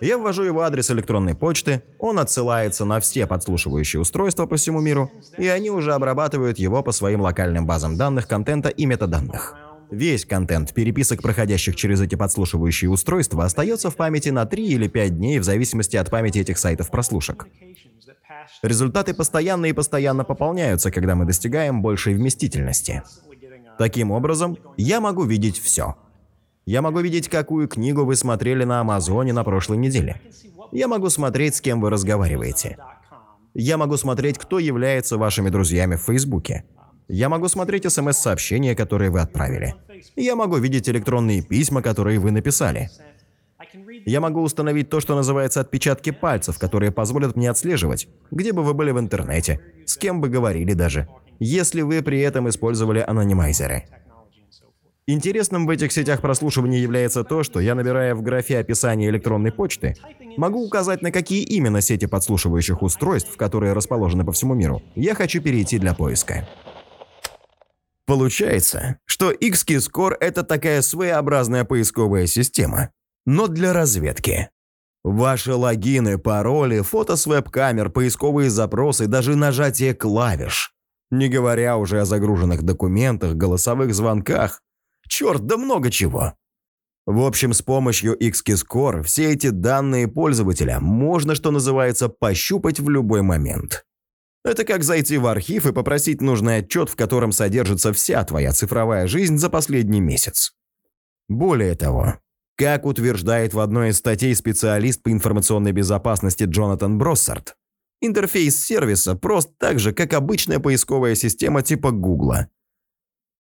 Я 0.00 0.18
ввожу 0.18 0.42
его 0.42 0.60
адрес 0.62 0.90
электронной 0.90 1.34
почты, 1.34 1.82
он 1.98 2.18
отсылается 2.18 2.84
на 2.84 3.00
все 3.00 3.26
подслушивающие 3.26 4.00
устройства 4.00 4.46
по 4.46 4.56
всему 4.56 4.80
миру, 4.80 5.10
и 5.38 5.48
они 5.48 5.70
уже 5.70 5.94
обрабатывают 5.94 6.58
его 6.58 6.82
по 6.82 6.92
своим 6.92 7.20
локальным 7.20 7.66
базам 7.66 7.96
данных, 7.96 8.28
контента 8.28 8.68
и 8.68 8.86
метаданных. 8.86 9.56
Весь 9.90 10.26
контент 10.26 10.74
переписок, 10.74 11.22
проходящих 11.22 11.76
через 11.76 12.00
эти 12.00 12.14
подслушивающие 12.14 12.90
устройства, 12.90 13.44
остается 13.44 13.90
в 13.90 13.96
памяти 13.96 14.28
на 14.28 14.44
3 14.44 14.66
или 14.66 14.88
5 14.88 15.16
дней 15.16 15.38
в 15.38 15.44
зависимости 15.44 15.96
от 15.96 16.10
памяти 16.10 16.38
этих 16.38 16.58
сайтов 16.58 16.90
прослушек. 16.90 17.46
Результаты 18.62 19.14
постоянно 19.14 19.66
и 19.66 19.72
постоянно 19.72 20.24
пополняются, 20.24 20.90
когда 20.90 21.14
мы 21.14 21.24
достигаем 21.24 21.82
большей 21.82 22.14
вместительности. 22.14 23.02
Таким 23.78 24.10
образом, 24.10 24.58
я 24.76 25.00
могу 25.00 25.24
видеть 25.24 25.58
все. 25.58 25.96
Я 26.66 26.82
могу 26.82 27.00
видеть, 27.00 27.28
какую 27.28 27.68
книгу 27.68 28.04
вы 28.04 28.14
смотрели 28.16 28.64
на 28.64 28.80
Амазоне 28.80 29.32
на 29.32 29.44
прошлой 29.44 29.78
неделе. 29.78 30.20
Я 30.72 30.88
могу 30.88 31.08
смотреть, 31.08 31.54
с 31.54 31.60
кем 31.60 31.80
вы 31.80 31.88
разговариваете. 31.88 32.76
Я 33.54 33.78
могу 33.78 33.96
смотреть, 33.96 34.36
кто 34.36 34.58
является 34.58 35.16
вашими 35.16 35.48
друзьями 35.48 35.96
в 35.96 36.02
Фейсбуке. 36.02 36.64
Я 37.08 37.28
могу 37.28 37.48
смотреть 37.48 37.90
смс-сообщения, 37.90 38.74
которые 38.74 39.10
вы 39.10 39.20
отправили. 39.20 39.74
Я 40.14 40.36
могу 40.36 40.58
видеть 40.58 40.88
электронные 40.88 41.42
письма, 41.42 41.80
которые 41.80 42.18
вы 42.18 42.30
написали. 42.30 42.90
Я 44.04 44.20
могу 44.20 44.42
установить 44.42 44.90
то, 44.90 45.00
что 45.00 45.14
называется 45.14 45.60
отпечатки 45.60 46.10
пальцев, 46.10 46.58
которые 46.58 46.92
позволят 46.92 47.34
мне 47.36 47.50
отслеживать, 47.50 48.08
где 48.30 48.52
бы 48.52 48.62
вы 48.62 48.74
были 48.74 48.90
в 48.90 48.98
интернете, 48.98 49.60
с 49.86 49.96
кем 49.96 50.20
бы 50.20 50.28
говорили 50.28 50.74
даже, 50.74 51.08
если 51.38 51.82
вы 51.82 52.02
при 52.02 52.20
этом 52.20 52.48
использовали 52.48 53.04
анонимайзеры. 53.06 53.84
Интересным 55.06 55.66
в 55.66 55.70
этих 55.70 55.90
сетях 55.90 56.20
прослушивания 56.20 56.80
является 56.80 57.24
то, 57.24 57.42
что 57.42 57.60
я, 57.60 57.74
набирая 57.74 58.14
в 58.14 58.20
графе 58.20 58.58
описания 58.58 59.08
электронной 59.08 59.50
почты, 59.50 59.96
могу 60.36 60.62
указать, 60.62 61.00
на 61.00 61.10
какие 61.10 61.42
именно 61.44 61.80
сети 61.80 62.06
подслушивающих 62.06 62.82
устройств, 62.82 63.34
которые 63.36 63.72
расположены 63.72 64.24
по 64.26 64.32
всему 64.32 64.52
миру, 64.52 64.82
я 64.94 65.14
хочу 65.14 65.40
перейти 65.40 65.78
для 65.78 65.94
поиска. 65.94 66.46
Получается, 68.08 68.98
что 69.04 69.30
XKeyscore– 69.30 70.16
это 70.20 70.42
такая 70.42 70.82
своеобразная 70.82 71.64
поисковая 71.64 72.26
система, 72.26 72.90
но 73.26 73.46
для 73.46 73.72
разведки. 73.72 74.50
Ваши 75.04 75.54
логины, 75.54 76.18
пароли, 76.18 76.80
фото 76.80 77.16
с 77.16 77.26
веб-камер, 77.26 77.90
поисковые 77.90 78.50
запросы, 78.50 79.06
даже 79.06 79.36
нажатие 79.36 79.94
клавиш. 79.94 80.72
Не 81.10 81.28
говоря 81.28 81.76
уже 81.76 82.00
о 82.00 82.04
загруженных 82.04 82.62
документах, 82.62 83.34
голосовых 83.34 83.94
звонках, 83.94 84.62
Черт, 85.08 85.46
да 85.46 85.56
много 85.56 85.90
чего. 85.90 86.34
В 87.06 87.24
общем, 87.24 87.54
с 87.54 87.62
помощью 87.62 88.16
XKeyscore 88.18 89.02
все 89.02 89.32
эти 89.32 89.48
данные 89.48 90.08
пользователя 90.08 90.78
можно, 90.80 91.34
что 91.34 91.50
называется, 91.50 92.10
пощупать 92.10 92.80
в 92.80 92.90
любой 92.90 93.22
момент. 93.22 93.86
Это 94.44 94.64
как 94.64 94.82
зайти 94.82 95.18
в 95.18 95.26
архив 95.26 95.66
и 95.66 95.72
попросить 95.72 96.20
нужный 96.20 96.58
отчет, 96.58 96.88
в 96.88 96.96
котором 96.96 97.32
содержится 97.32 97.92
вся 97.92 98.24
твоя 98.24 98.52
цифровая 98.52 99.06
жизнь 99.06 99.38
за 99.38 99.50
последний 99.50 100.00
месяц. 100.00 100.52
Более 101.28 101.74
того, 101.74 102.14
как 102.56 102.86
утверждает 102.86 103.52
в 103.52 103.60
одной 103.60 103.90
из 103.90 103.98
статей 103.98 104.34
специалист 104.34 105.02
по 105.02 105.10
информационной 105.10 105.72
безопасности 105.72 106.44
Джонатан 106.44 106.98
Броссард, 106.98 107.56
интерфейс 108.00 108.64
сервиса 108.64 109.14
прост 109.14 109.50
так 109.58 109.78
же, 109.78 109.92
как 109.92 110.14
обычная 110.14 110.60
поисковая 110.60 111.14
система 111.14 111.62
типа 111.62 111.90
Гугла 111.90 112.48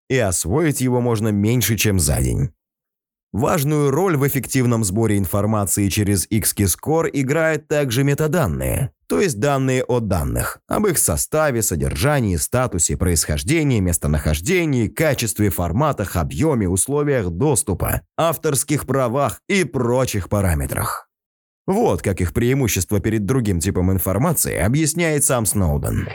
и 0.09 0.17
освоить 0.17 0.81
его 0.81 1.01
можно 1.01 1.29
меньше, 1.29 1.75
чем 1.75 1.99
за 1.99 2.21
день. 2.21 2.49
Важную 3.33 3.91
роль 3.91 4.15
в 4.15 4.25
эффективном 4.25 4.83
сборе 4.83 5.17
информации 5.17 5.89
через 5.89 6.27
XKeyscore 6.27 7.09
играют 7.11 7.67
также 7.67 8.03
метаданные, 8.03 8.91
то 9.07 9.19
есть 9.19 9.39
данные 9.39 9.83
о 9.83 9.99
данных, 9.99 10.59
об 10.67 10.87
их 10.87 10.97
составе, 10.97 11.61
содержании, 11.61 12.37
статусе, 12.37 12.95
происхождении, 12.95 13.81
местонахождении, 13.81 14.87
качестве, 14.87 15.49
форматах, 15.49 16.15
объеме, 16.15 16.69
условиях 16.69 17.29
доступа, 17.29 18.01
авторских 18.17 18.85
правах 18.85 19.41
и 19.49 19.65
прочих 19.65 20.29
параметрах. 20.29 21.09
Вот 21.65 22.01
как 22.01 22.21
их 22.21 22.33
преимущество 22.33 23.01
перед 23.01 23.25
другим 23.25 23.59
типом 23.59 23.91
информации 23.91 24.57
объясняет 24.57 25.25
сам 25.25 25.45
Сноуден. 25.45 26.07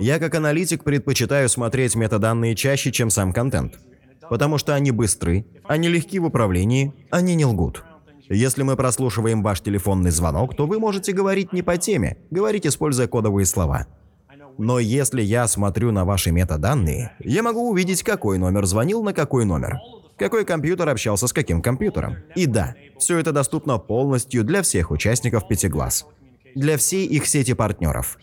Я 0.00 0.18
как 0.18 0.34
аналитик 0.34 0.84
предпочитаю 0.84 1.48
смотреть 1.48 1.94
метаданные 1.94 2.54
чаще, 2.54 2.92
чем 2.92 3.10
сам 3.10 3.32
контент. 3.32 3.78
Потому 4.28 4.58
что 4.58 4.74
они 4.74 4.90
быстры, 4.90 5.46
они 5.64 5.88
легки 5.88 6.18
в 6.18 6.26
управлении, 6.26 6.92
они 7.10 7.34
не 7.34 7.44
лгут. 7.44 7.84
Если 8.28 8.62
мы 8.62 8.76
прослушиваем 8.76 9.42
ваш 9.42 9.62
телефонный 9.62 10.10
звонок, 10.10 10.54
то 10.54 10.66
вы 10.66 10.78
можете 10.78 11.12
говорить 11.12 11.52
не 11.52 11.62
по 11.62 11.78
теме, 11.78 12.18
говорить, 12.30 12.66
используя 12.66 13.06
кодовые 13.06 13.46
слова. 13.46 13.86
Но 14.58 14.78
если 14.78 15.22
я 15.22 15.46
смотрю 15.46 15.92
на 15.92 16.04
ваши 16.04 16.30
метаданные, 16.30 17.12
я 17.20 17.42
могу 17.42 17.70
увидеть, 17.70 18.02
какой 18.02 18.38
номер 18.38 18.66
звонил 18.66 19.02
на 19.02 19.14
какой 19.14 19.44
номер, 19.44 19.78
какой 20.18 20.44
компьютер 20.44 20.88
общался 20.88 21.26
с 21.26 21.32
каким 21.32 21.62
компьютером. 21.62 22.16
И 22.34 22.46
да, 22.46 22.74
все 22.98 23.18
это 23.18 23.32
доступно 23.32 23.78
полностью 23.78 24.44
для 24.44 24.62
всех 24.62 24.90
участников 24.90 25.48
Пятиглаз, 25.48 26.06
для 26.54 26.76
всей 26.76 27.06
их 27.06 27.26
сети 27.26 27.54
партнеров 27.54 28.18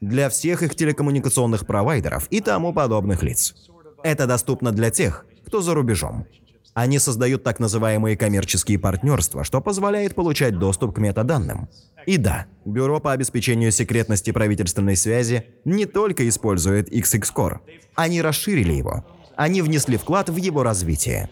для 0.00 0.28
всех 0.28 0.62
их 0.62 0.74
телекоммуникационных 0.74 1.66
провайдеров 1.66 2.26
и 2.30 2.40
тому 2.40 2.72
подобных 2.72 3.22
лиц. 3.22 3.54
Это 4.02 4.26
доступно 4.26 4.72
для 4.72 4.90
тех, 4.90 5.26
кто 5.46 5.60
за 5.60 5.74
рубежом. 5.74 6.26
Они 6.72 6.98
создают 6.98 7.42
так 7.42 7.58
называемые 7.58 8.16
коммерческие 8.16 8.78
партнерства, 8.78 9.44
что 9.44 9.60
позволяет 9.60 10.14
получать 10.14 10.58
доступ 10.58 10.94
к 10.94 10.98
метаданным. 10.98 11.68
И 12.06 12.16
да, 12.16 12.46
Бюро 12.64 13.00
по 13.00 13.12
обеспечению 13.12 13.72
секретности 13.72 14.30
правительственной 14.30 14.96
связи 14.96 15.46
не 15.64 15.84
только 15.84 16.28
использует 16.28 16.92
XXCore, 16.92 17.58
они 17.96 18.22
расширили 18.22 18.72
его. 18.72 19.04
Они 19.36 19.62
внесли 19.62 19.96
вклад 19.96 20.28
в 20.28 20.36
его 20.36 20.62
развитие. 20.62 21.28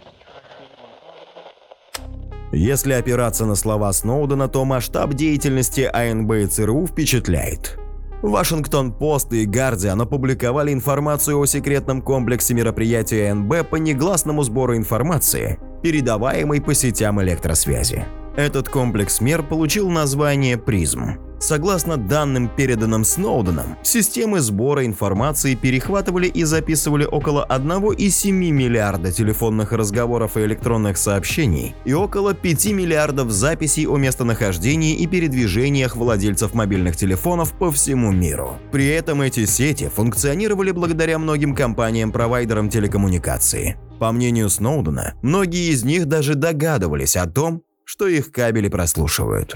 Если 2.50 2.92
опираться 2.92 3.44
на 3.44 3.54
слова 3.54 3.92
Сноудена, 3.92 4.48
то 4.48 4.64
масштаб 4.64 5.14
деятельности 5.14 5.82
АНБ 5.82 6.32
и 6.32 6.46
ЦРУ 6.46 6.86
впечатляет. 6.86 7.78
Вашингтон-Пост 8.22 9.32
и 9.32 9.46
Гардиан 9.46 10.00
опубликовали 10.00 10.72
информацию 10.72 11.38
о 11.38 11.46
секретном 11.46 12.02
комплексе 12.02 12.54
мероприятия 12.54 13.32
НБ 13.32 13.68
по 13.68 13.76
негласному 13.76 14.42
сбору 14.42 14.76
информации, 14.76 15.58
передаваемой 15.82 16.60
по 16.60 16.74
сетям 16.74 17.22
электросвязи. 17.22 18.06
Этот 18.38 18.68
комплекс 18.68 19.20
мер 19.20 19.42
получил 19.42 19.90
название 19.90 20.56
«Призм». 20.56 21.16
Согласно 21.40 21.96
данным, 21.96 22.48
переданным 22.48 23.04
Сноуденом, 23.04 23.76
системы 23.82 24.38
сбора 24.38 24.86
информации 24.86 25.56
перехватывали 25.56 26.28
и 26.28 26.44
записывали 26.44 27.04
около 27.04 27.44
1,7 27.48 28.30
миллиарда 28.30 29.10
телефонных 29.10 29.72
разговоров 29.72 30.36
и 30.36 30.44
электронных 30.44 30.98
сообщений 30.98 31.74
и 31.84 31.92
около 31.94 32.32
5 32.32 32.66
миллиардов 32.66 33.32
записей 33.32 33.88
о 33.88 33.96
местонахождении 33.96 34.94
и 34.94 35.08
передвижениях 35.08 35.96
владельцев 35.96 36.54
мобильных 36.54 36.96
телефонов 36.96 37.52
по 37.54 37.72
всему 37.72 38.12
миру. 38.12 38.56
При 38.70 38.86
этом 38.86 39.20
эти 39.20 39.46
сети 39.46 39.90
функционировали 39.92 40.70
благодаря 40.70 41.18
многим 41.18 41.56
компаниям-провайдерам 41.56 42.68
телекоммуникации. 42.68 43.76
По 43.98 44.12
мнению 44.12 44.48
Сноудена, 44.48 45.14
многие 45.22 45.72
из 45.72 45.82
них 45.82 46.06
даже 46.06 46.36
догадывались 46.36 47.16
о 47.16 47.26
том, 47.26 47.62
что 47.88 48.06
их 48.06 48.30
кабели 48.30 48.68
прослушивают. 48.68 49.54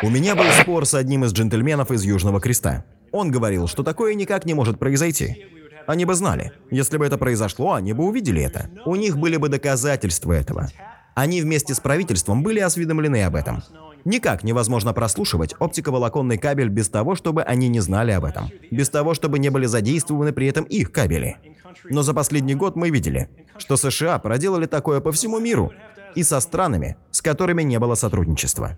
У 0.00 0.08
меня 0.08 0.36
был 0.36 0.44
спор 0.60 0.86
с 0.86 0.94
одним 0.94 1.24
из 1.24 1.32
джентльменов 1.32 1.90
из 1.90 2.04
Южного 2.04 2.40
Креста. 2.40 2.84
Он 3.10 3.32
говорил, 3.32 3.66
что 3.66 3.82
такое 3.82 4.14
никак 4.14 4.44
не 4.44 4.54
может 4.54 4.78
произойти. 4.78 5.44
Они 5.88 6.04
бы 6.04 6.14
знали. 6.14 6.52
Если 6.70 6.98
бы 6.98 7.04
это 7.04 7.18
произошло, 7.18 7.72
они 7.72 7.94
бы 7.94 8.04
увидели 8.04 8.40
это. 8.40 8.70
У 8.86 8.94
них 8.94 9.18
были 9.18 9.38
бы 9.38 9.48
доказательства 9.48 10.32
этого. 10.32 10.68
Они 11.16 11.42
вместе 11.42 11.74
с 11.74 11.80
правительством 11.80 12.44
были 12.44 12.60
осведомлены 12.60 13.24
об 13.24 13.34
этом. 13.34 13.64
Никак 14.04 14.44
невозможно 14.44 14.92
прослушивать 14.92 15.56
оптиковолоконный 15.58 16.38
кабель 16.38 16.68
без 16.68 16.88
того, 16.88 17.16
чтобы 17.16 17.42
они 17.42 17.66
не 17.66 17.80
знали 17.80 18.12
об 18.12 18.24
этом. 18.24 18.50
Без 18.70 18.88
того, 18.88 19.14
чтобы 19.14 19.40
не 19.40 19.50
были 19.50 19.66
задействованы 19.66 20.32
при 20.32 20.46
этом 20.46 20.62
их 20.62 20.92
кабели. 20.92 21.38
Но 21.84 22.02
за 22.02 22.14
последний 22.14 22.54
год 22.54 22.76
мы 22.76 22.90
видели, 22.90 23.28
что 23.58 23.76
США 23.76 24.18
проделали 24.18 24.66
такое 24.66 25.00
по 25.00 25.12
всему 25.12 25.38
миру 25.38 25.72
и 26.14 26.22
со 26.22 26.40
странами, 26.40 26.96
с 27.10 27.22
которыми 27.22 27.62
не 27.62 27.78
было 27.78 27.94
сотрудничества. 27.94 28.76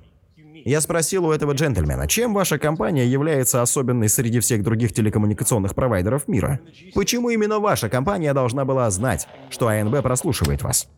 Я 0.64 0.80
спросил 0.80 1.26
у 1.26 1.32
этого 1.32 1.52
джентльмена, 1.52 2.06
чем 2.06 2.34
ваша 2.34 2.58
компания 2.58 3.06
является 3.06 3.62
особенной 3.62 4.08
среди 4.08 4.38
всех 4.38 4.62
других 4.62 4.92
телекоммуникационных 4.92 5.74
провайдеров 5.74 6.28
мира? 6.28 6.60
Почему 6.94 7.30
именно 7.30 7.58
ваша 7.58 7.88
компания 7.88 8.32
должна 8.32 8.64
была 8.64 8.88
знать, 8.90 9.26
что 9.50 9.68
АНБ 9.68 10.02
прослушивает 10.02 10.62
вас? 10.62 10.88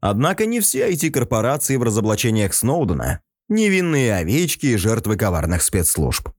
Однако 0.00 0.46
не 0.46 0.58
все 0.58 0.90
IT-корпорации 0.90 1.76
в 1.76 1.82
разоблачениях 1.84 2.54
Сноудена– 2.54 3.20
невинные 3.48 4.16
овечки 4.16 4.66
и 4.66 4.76
жертвы 4.76 5.16
коварных 5.16 5.62
спецслужб. 5.62 6.30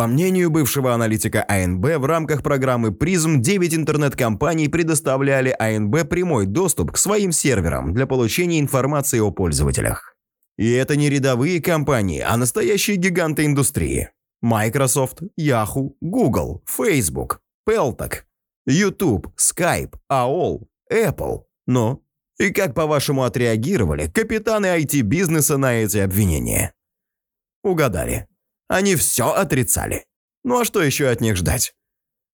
По 0.00 0.06
мнению 0.06 0.48
бывшего 0.48 0.94
аналитика 0.94 1.44
АНБ, 1.46 1.84
в 1.98 2.06
рамках 2.06 2.42
программы 2.42 2.90
призм 2.90 3.42
9 3.42 3.74
интернет-компаний 3.74 4.68
предоставляли 4.68 5.54
АНБ 5.58 6.08
прямой 6.08 6.46
доступ 6.46 6.92
к 6.92 6.96
своим 6.96 7.32
серверам 7.32 7.92
для 7.92 8.06
получения 8.06 8.60
информации 8.60 9.20
о 9.20 9.30
пользователях. 9.30 10.16
И 10.56 10.70
это 10.70 10.96
не 10.96 11.10
рядовые 11.10 11.60
компании, 11.60 12.20
а 12.20 12.38
настоящие 12.38 12.96
гиганты 12.96 13.44
индустрии. 13.44 14.08
Microsoft, 14.40 15.20
Yahoo, 15.38 15.90
Google, 16.00 16.62
Facebook, 16.64 17.42
Peltok, 17.68 18.24
YouTube, 18.66 19.30
Skype, 19.38 19.92
AOL, 20.10 20.62
Apple. 20.90 21.42
Но 21.66 22.00
и 22.38 22.48
как, 22.48 22.74
по-вашему, 22.74 23.24
отреагировали 23.24 24.06
капитаны 24.06 24.80
IT-бизнеса 24.80 25.58
на 25.58 25.74
эти 25.74 25.98
обвинения? 25.98 26.72
Угадали. 27.62 28.29
Они 28.70 28.94
все 28.94 29.32
отрицали. 29.32 30.04
Ну 30.44 30.60
а 30.60 30.64
что 30.64 30.80
еще 30.80 31.08
от 31.08 31.20
них 31.20 31.36
ждать? 31.36 31.74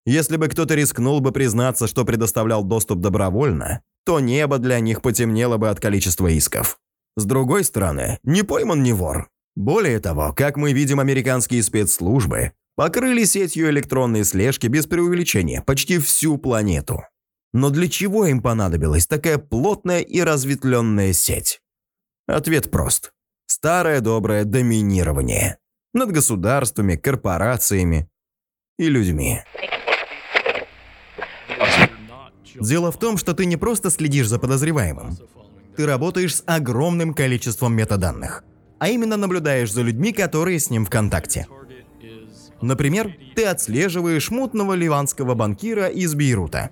Если 0.06 0.36
бы 0.36 0.50
кто-то 0.50 0.76
рискнул 0.76 1.22
бы 1.22 1.32
признаться, 1.32 1.88
что 1.88 2.04
предоставлял 2.04 2.62
доступ 2.66 3.00
добровольно, 3.00 3.82
то 4.06 4.20
небо 4.20 4.58
для 4.58 4.82
них 4.82 5.02
потемнело 5.02 5.56
бы 5.56 5.70
от 5.70 5.80
количества 5.80 6.28
исков. 6.28 6.78
С 7.16 7.24
другой 7.24 7.64
стороны, 7.64 8.20
не 8.24 8.44
пойман 8.44 8.84
не 8.84 8.92
вор. 8.92 9.30
Более 9.56 10.02
того, 10.02 10.34
как 10.34 10.58
мы 10.58 10.74
видим, 10.74 11.00
американские 11.00 11.64
спецслужбы 11.64 12.52
покрыли 12.76 13.24
сетью 13.24 13.70
электронной 13.70 14.26
слежки 14.26 14.68
без 14.68 14.88
преувеличения 14.88 15.62
почти 15.62 16.00
всю 16.00 16.38
планету. 16.38 17.04
Но 17.54 17.70
для 17.70 17.88
чего 17.88 18.26
им 18.26 18.42
понадобилась 18.42 19.08
такая 19.08 19.38
плотная 19.38 20.02
и 20.02 20.20
разветвленная 20.20 21.14
сеть? 21.14 21.62
Ответ 22.28 22.70
прост. 22.70 23.14
Старое 23.46 24.02
доброе 24.02 24.44
доминирование. 24.44 25.60
Над 25.96 26.12
государствами, 26.12 26.98
корпорациями 26.98 28.10
и 28.78 28.90
людьми. 28.90 29.40
Дело 32.60 32.92
в 32.92 33.00
том, 33.00 33.18
что 33.18 33.34
ты 33.34 33.46
не 33.46 33.56
просто 33.56 33.90
следишь 33.90 34.28
за 34.28 34.38
подозреваемым. 34.38 35.18
Ты 35.78 35.86
работаешь 35.86 36.36
с 36.36 36.44
огромным 36.46 37.14
количеством 37.14 37.74
метаданных. 37.74 38.44
А 38.78 38.90
именно 38.90 39.16
наблюдаешь 39.16 39.72
за 39.72 39.84
людьми, 39.84 40.12
которые 40.12 40.60
с 40.60 40.70
ним 40.70 40.86
в 40.86 40.90
контакте. 40.90 41.48
Например, 42.62 43.16
ты 43.34 43.46
отслеживаешь 43.46 44.30
мутного 44.30 44.74
ливанского 44.74 45.34
банкира 45.34 45.88
из 45.88 46.14
Бейрута. 46.14 46.72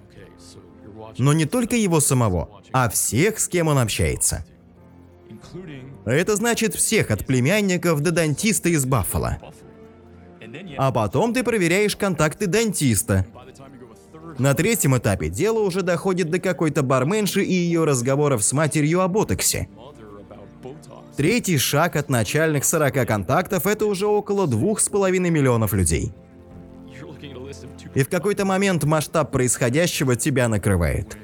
Но 1.17 1.31
не 1.31 1.45
только 1.45 1.77
его 1.77 2.01
самого, 2.01 2.61
а 2.73 2.89
всех, 2.89 3.39
с 3.39 3.47
кем 3.47 3.69
он 3.69 3.77
общается. 3.77 4.45
Это 6.05 6.35
значит 6.35 6.75
всех 6.75 7.11
от 7.11 7.25
племянников 7.25 8.01
до 8.01 8.11
дантиста 8.11 8.69
из 8.69 8.85
Баффало. 8.85 9.39
А 10.77 10.91
потом 10.91 11.33
ты 11.33 11.43
проверяешь 11.43 11.95
контакты 11.95 12.47
дантиста. 12.47 13.25
На 14.37 14.53
третьем 14.53 14.97
этапе 14.97 15.29
дело 15.29 15.59
уже 15.59 15.81
доходит 15.81 16.29
до 16.29 16.39
какой-то 16.39 16.81
барменши 16.81 17.43
и 17.43 17.53
ее 17.53 17.85
разговоров 17.85 18.43
с 18.43 18.51
матерью 18.53 19.01
о 19.01 19.07
ботоксе. 19.07 19.69
Третий 21.15 21.57
шаг 21.57 21.95
от 21.95 22.09
начальных 22.09 22.65
40 22.65 23.07
контактов– 23.07 23.67
это 23.67 23.85
уже 23.85 24.07
около 24.07 24.47
двух 24.47 24.79
с 24.79 24.89
половиной 24.89 25.29
миллионов 25.29 25.73
людей. 25.73 26.11
И 27.93 28.03
в 28.03 28.09
какой-то 28.09 28.45
момент 28.45 28.83
масштаб 28.83 29.31
происходящего 29.31 30.15
тебя 30.15 30.47
накрывает. 30.47 31.15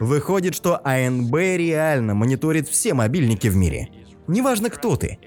Выходит, 0.00 0.54
что 0.54 0.80
АНБ 0.84 1.34
реально 1.34 2.14
мониторит 2.14 2.68
все 2.68 2.94
мобильники 2.94 3.48
в 3.48 3.56
мире. 3.56 3.88
Неважно, 4.26 4.70
кто 4.70 4.96
ты. 4.96 5.18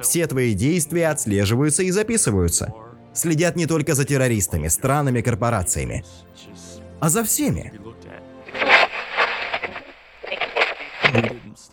Все 0.00 0.26
твои 0.26 0.54
действия 0.54 1.08
отслеживаются 1.08 1.82
и 1.82 1.90
записываются. 1.90 2.72
Следят 3.14 3.56
не 3.56 3.66
только 3.66 3.94
за 3.94 4.04
террористами, 4.04 4.68
странами, 4.68 5.20
корпорациями, 5.20 6.04
а 7.00 7.08
за 7.08 7.24
всеми. 7.24 7.72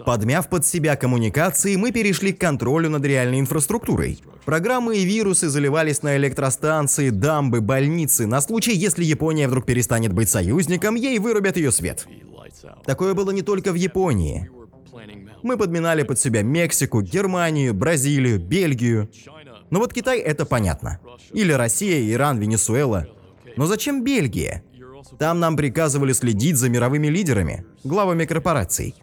Подмяв 0.06 0.50
под 0.50 0.65
себя 0.65 0.96
коммуникации, 0.96 1.76
мы 1.76 1.91
перешли 1.91 2.34
к 2.34 2.39
контролю 2.39 2.89
над 2.89 3.06
реальной 3.06 3.39
инфраструктурой. 3.39 4.20
Программы 4.45 4.97
и 4.97 5.05
вирусы 5.05 5.49
заливались 5.49 6.03
на 6.03 6.17
электростанции, 6.17 7.10
дамбы, 7.10 7.62
больницы. 7.62 8.27
На 8.27 8.41
случай, 8.41 8.75
если 8.75 9.03
Япония 9.03 9.47
вдруг 9.47 9.65
перестанет 9.65 10.13
быть 10.13 10.29
союзником, 10.29 10.95
ей 10.95 11.17
вырубят 11.17 11.58
ее 11.58 11.71
свет. 11.71 12.08
Такое 12.86 13.13
было 13.15 13.31
не 13.31 13.41
только 13.41 13.71
в 13.71 13.75
Японии. 13.75 14.49
Мы 15.41 15.58
подминали 15.58 16.03
под 16.03 16.19
себя 16.19 16.43
Мексику, 16.43 17.01
Германию, 17.01 17.73
Бразилию, 17.73 18.39
Бельгию. 18.39 19.10
Но 19.69 19.79
вот 19.79 19.93
Китай 19.93 20.19
это 20.19 20.45
понятно. 20.45 20.99
Или 21.31 21.51
Россия, 21.51 22.12
Иран, 22.13 22.39
Венесуэла. 22.39 23.08
Но 23.58 23.65
зачем 23.65 24.03
Бельгия? 24.03 24.63
Там 25.19 25.39
нам 25.39 25.55
приказывали 25.55 26.13
следить 26.13 26.58
за 26.58 26.69
мировыми 26.69 27.08
лидерами, 27.08 27.65
главами 27.84 28.25
корпораций. 28.25 28.95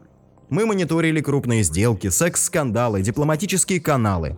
Мы 0.50 0.66
мониторили 0.66 1.20
крупные 1.20 1.62
сделки, 1.62 2.08
секс-скандалы, 2.10 3.02
дипломатические 3.02 3.80
каналы. 3.80 4.36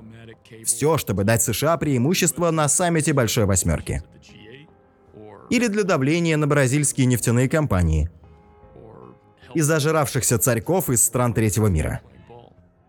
Все, 0.64 0.98
чтобы 0.98 1.24
дать 1.24 1.42
США 1.42 1.76
преимущество 1.76 2.50
на 2.50 2.68
саммите 2.68 3.12
Большой 3.12 3.44
Восьмерки. 3.44 4.02
Или 5.50 5.68
для 5.68 5.84
давления 5.84 6.36
на 6.36 6.46
бразильские 6.46 7.06
нефтяные 7.06 7.48
компании. 7.48 8.10
Из 9.54 9.66
зажиравшихся 9.66 10.38
царьков 10.38 10.90
из 10.90 11.04
стран 11.04 11.32
третьего 11.34 11.68
мира. 11.68 12.00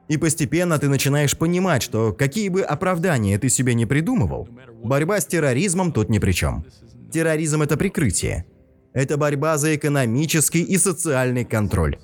И 0.08 0.18
постепенно 0.18 0.78
ты 0.78 0.88
начинаешь 0.88 1.38
понимать, 1.38 1.82
что 1.82 2.14
какие 2.14 2.50
бы 2.50 2.62
оправдания 2.62 3.38
ты 3.40 3.50
себе 3.50 3.74
не 3.74 3.86
придумывал, 3.86 4.48
борьба 4.84 5.20
с 5.20 5.26
терроризмом 5.26 5.92
тут 5.92 6.10
ни 6.10 6.20
при 6.20 6.32
чем. 6.32 6.66
Терроризм– 7.12 7.62
это 7.64 7.76
прикрытие. 7.78 8.46
Это 8.94 9.18
борьба 9.18 9.58
за 9.58 9.76
экономический 9.76 10.62
и 10.62 10.78
социальный 10.78 11.44
контроль. 11.44 11.98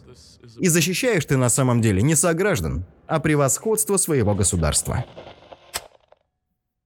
И 0.60 0.68
защищаешь 0.68 1.26
ты 1.26 1.38
на 1.38 1.50
самом 1.50 1.82
деле 1.82 2.02
не 2.02 2.16
сограждан, 2.16 2.86
а 3.08 3.20
превосходство 3.20 3.98
своего 3.98 4.36
государства. 4.36 5.06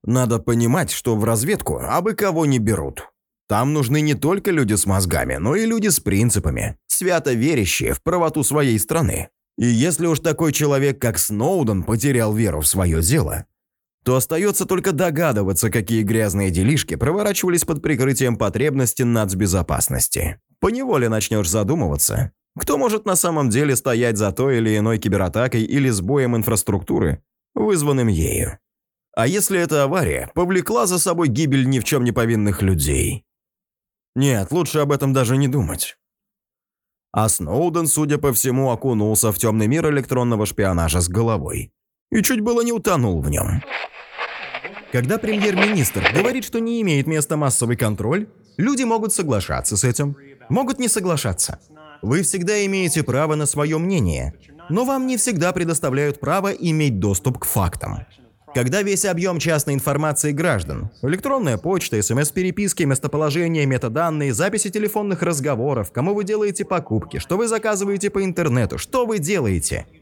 Надо 0.06 0.38
понимать, 0.38 0.92
что 0.92 1.16
в 1.16 1.24
разведку 1.24 1.78
абы 1.78 2.14
кого 2.14 2.46
не 2.46 2.60
берут. 2.60 3.10
Там 3.48 3.72
нужны 3.72 4.00
не 4.00 4.14
только 4.14 4.52
люди 4.52 4.74
с 4.74 4.86
мозгами, 4.86 5.36
но 5.36 5.56
и 5.56 5.66
люди 5.66 5.88
с 5.88 6.00
принципами, 6.00 6.78
свято 6.86 7.32
верящие 7.32 7.92
в 7.92 8.02
правоту 8.02 8.42
своей 8.44 8.78
страны. 8.78 9.28
И 9.58 9.66
если 9.66 10.06
уж 10.06 10.20
такой 10.20 10.52
человек, 10.52 11.00
как 11.00 11.18
Сноуден, 11.18 11.82
потерял 11.82 12.32
веру 12.32 12.60
в 12.60 12.66
свое 12.66 13.02
дело, 13.02 13.46
то 14.04 14.14
остается 14.14 14.66
только 14.66 14.92
догадываться, 14.92 15.70
какие 15.70 16.02
грязные 16.02 16.50
делишки 16.50 16.94
проворачивались 16.94 17.64
под 17.64 17.82
прикрытием 17.82 18.36
потребности 18.36 19.02
нацбезопасности. 19.02 20.40
Поневоле 20.60 21.08
начнешь 21.08 21.50
задумываться, 21.50 22.32
кто 22.56 22.78
может 22.78 23.06
на 23.06 23.16
самом 23.16 23.50
деле 23.50 23.74
стоять 23.74 24.16
за 24.16 24.30
той 24.30 24.58
или 24.58 24.78
иной 24.78 24.98
кибератакой 24.98 25.62
или 25.62 25.88
сбоем 25.88 26.36
инфраструктуры, 26.36 27.22
вызванным 27.54 28.06
ею. 28.06 28.58
А 29.16 29.26
если 29.26 29.58
эта 29.58 29.84
авария 29.84 30.30
повлекла 30.34 30.84
за 30.86 30.98
собой 30.98 31.28
гибель 31.28 31.66
ни 31.66 31.78
в 31.78 31.84
чем 31.84 32.04
не 32.04 32.12
повинных 32.12 32.60
людей? 32.60 33.24
Нет, 34.14 34.52
лучше 34.52 34.80
об 34.80 34.92
этом 34.92 35.14
даже 35.14 35.38
не 35.38 35.48
думать. 35.48 35.96
А 37.12 37.30
Сноуден, 37.30 37.86
судя 37.86 38.18
по 38.18 38.34
всему, 38.34 38.70
окунулся 38.70 39.32
в 39.32 39.38
темный 39.38 39.68
мир 39.68 39.90
электронного 39.90 40.44
шпионажа 40.44 41.00
с 41.00 41.08
головой. 41.08 41.72
И 42.10 42.22
чуть 42.22 42.42
было 42.42 42.60
не 42.60 42.72
утонул 42.72 43.22
в 43.22 43.30
нем. 43.30 43.62
Когда 44.92 45.16
премьер-министр 45.16 46.12
говорит, 46.14 46.44
что 46.44 46.58
не 46.58 46.82
имеет 46.82 47.06
места 47.06 47.38
массовый 47.38 47.78
контроль, 47.78 48.28
люди 48.58 48.82
могут 48.82 49.14
соглашаться 49.14 49.78
с 49.78 49.84
этим, 49.84 50.14
могут 50.50 50.78
не 50.78 50.88
соглашаться. 50.88 51.58
Вы 52.02 52.20
всегда 52.20 52.66
имеете 52.66 53.02
право 53.02 53.34
на 53.34 53.46
свое 53.46 53.78
мнение, 53.78 54.34
но 54.68 54.84
вам 54.84 55.06
не 55.06 55.16
всегда 55.16 55.54
предоставляют 55.54 56.20
право 56.20 56.48
иметь 56.48 56.98
доступ 56.98 57.38
к 57.38 57.46
фактам. 57.46 58.04
Когда 58.56 58.80
весь 58.80 59.04
объем 59.04 59.38
частной 59.38 59.74
информации 59.74 60.32
граждан– 60.32 60.88
электронная 61.02 61.58
почта, 61.58 62.00
смс-переписки, 62.00 62.84
местоположение, 62.84 63.66
метаданные, 63.66 64.32
записи 64.32 64.70
телефонных 64.70 65.20
разговоров, 65.22 65.92
кому 65.92 66.14
вы 66.14 66.24
делаете 66.24 66.64
покупки, 66.64 67.18
что 67.18 67.36
вы 67.36 67.48
заказываете 67.48 68.08
по 68.08 68.24
интернету, 68.24 68.78
что 68.78 69.04
вы 69.04 69.18
делаете– 69.18 69.84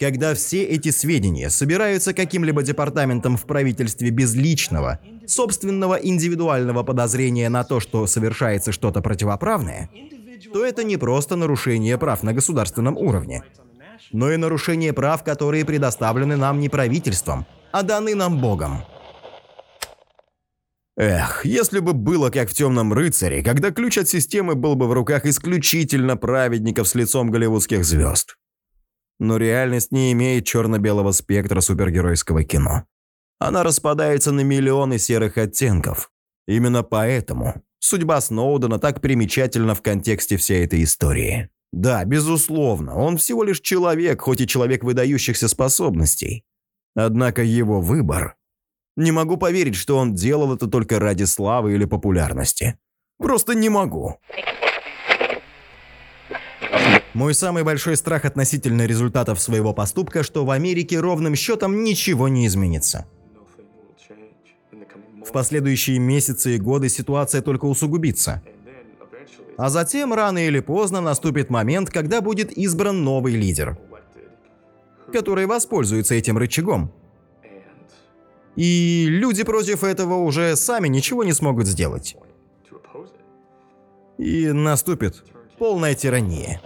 когда 0.00 0.34
все 0.34 0.64
эти 0.64 0.90
сведения 0.90 1.48
собираются 1.48 2.12
каким-либо 2.12 2.64
департаментом 2.64 3.36
в 3.36 3.44
правительстве 3.44 4.10
без 4.10 4.34
личного, 4.34 4.98
собственного 5.28 5.94
индивидуального 5.94 6.82
подозрения 6.82 7.48
на 7.48 7.62
то, 7.62 7.78
что 7.78 8.08
совершается 8.08 8.72
что-то 8.72 9.00
противоправное, 9.00 9.88
то 10.52 10.64
это 10.64 10.82
не 10.82 10.96
просто 10.96 11.36
нарушение 11.36 11.98
прав 11.98 12.24
на 12.24 12.32
государственном 12.32 12.96
уровне, 12.96 13.44
но 14.10 14.32
и 14.32 14.36
нарушение 14.36 14.92
прав, 14.92 15.22
которые 15.22 15.64
предоставлены 15.64 16.34
нам 16.36 16.58
не 16.58 16.68
правительством, 16.68 17.46
а 17.72 17.82
даны 17.82 18.14
нам 18.14 18.40
Богом. 18.40 18.84
Эх, 20.96 21.44
если 21.44 21.80
бы 21.80 21.94
было 21.94 22.30
как 22.30 22.50
в 22.50 22.54
«Темном 22.54 22.92
рыцаре», 22.92 23.42
когда 23.42 23.70
ключ 23.70 23.98
от 23.98 24.08
системы 24.08 24.54
был 24.54 24.76
бы 24.76 24.86
в 24.86 24.92
руках 24.92 25.24
исключительно 25.24 26.16
праведников 26.16 26.86
с 26.86 26.94
лицом 26.94 27.30
голливудских 27.30 27.84
звезд 27.84 28.36
но 29.22 29.36
реальность 29.36 29.92
не 29.92 30.10
имеет 30.12 30.46
черно-белого 30.46 31.12
спектра 31.12 31.60
супергеройского 31.60 32.42
кино. 32.42 32.84
Она 33.38 33.62
распадается 33.62 34.32
на 34.32 34.40
миллионы 34.40 34.98
серых 34.98 35.38
оттенков. 35.38 36.10
Именно 36.48 36.82
поэтому 36.82 37.62
судьба 37.78 38.20
Сноудена 38.20 38.80
так 38.80 39.00
примечательна 39.00 39.76
в 39.76 39.82
контексте 39.82 40.36
всей 40.36 40.64
этой 40.64 40.82
истории. 40.82 41.50
Да, 41.72 42.04
безусловно, 42.04 42.96
он 42.96 43.16
всего 43.16 43.44
лишь 43.44 43.60
человек, 43.60 44.20
хоть 44.22 44.40
и 44.40 44.46
человек 44.46 44.82
выдающихся 44.82 45.46
способностей. 45.46 46.44
Однако 46.94 47.42
его 47.42 47.80
выбор... 47.80 48.36
Не 48.94 49.10
могу 49.10 49.38
поверить, 49.38 49.74
что 49.74 49.96
он 49.96 50.14
делал 50.14 50.52
это 50.52 50.66
только 50.66 50.98
ради 50.98 51.24
славы 51.24 51.74
или 51.74 51.86
популярности. 51.86 52.76
Просто 53.18 53.54
не 53.54 53.70
могу. 53.70 54.18
Мой 57.14 57.34
самый 57.34 57.62
большой 57.62 57.96
страх 57.96 58.24
относительно 58.24 58.84
результатов 58.86 59.40
своего 59.40 59.72
поступка, 59.72 60.22
что 60.22 60.44
в 60.44 60.50
Америке 60.50 61.00
ровным 61.00 61.34
счетом 61.34 61.84
ничего 61.84 62.28
не 62.28 62.46
изменится. 62.46 63.06
В 65.26 65.32
последующие 65.32 65.98
месяцы 65.98 66.56
и 66.56 66.58
годы 66.58 66.88
ситуация 66.88 67.42
только 67.42 67.66
усугубится. 67.66 68.42
А 69.56 69.68
затем, 69.68 70.12
рано 70.12 70.46
или 70.46 70.60
поздно, 70.60 71.00
наступит 71.00 71.48
момент, 71.48 71.90
когда 71.90 72.20
будет 72.20 72.52
избран 72.52 73.04
новый 73.04 73.34
лидер, 73.34 73.78
который 75.12 75.46
воспользуется 75.46 76.14
этим 76.14 76.38
рычагом. 76.38 76.92
И 78.56 79.06
люди 79.08 79.44
против 79.44 79.84
этого 79.84 80.16
уже 80.16 80.56
сами 80.56 80.88
ничего 80.88 81.24
не 81.24 81.32
смогут 81.32 81.66
сделать. 81.66 82.16
И 84.18 84.52
наступит 84.52 85.24
полная 85.58 85.94
тирания. 85.94 86.60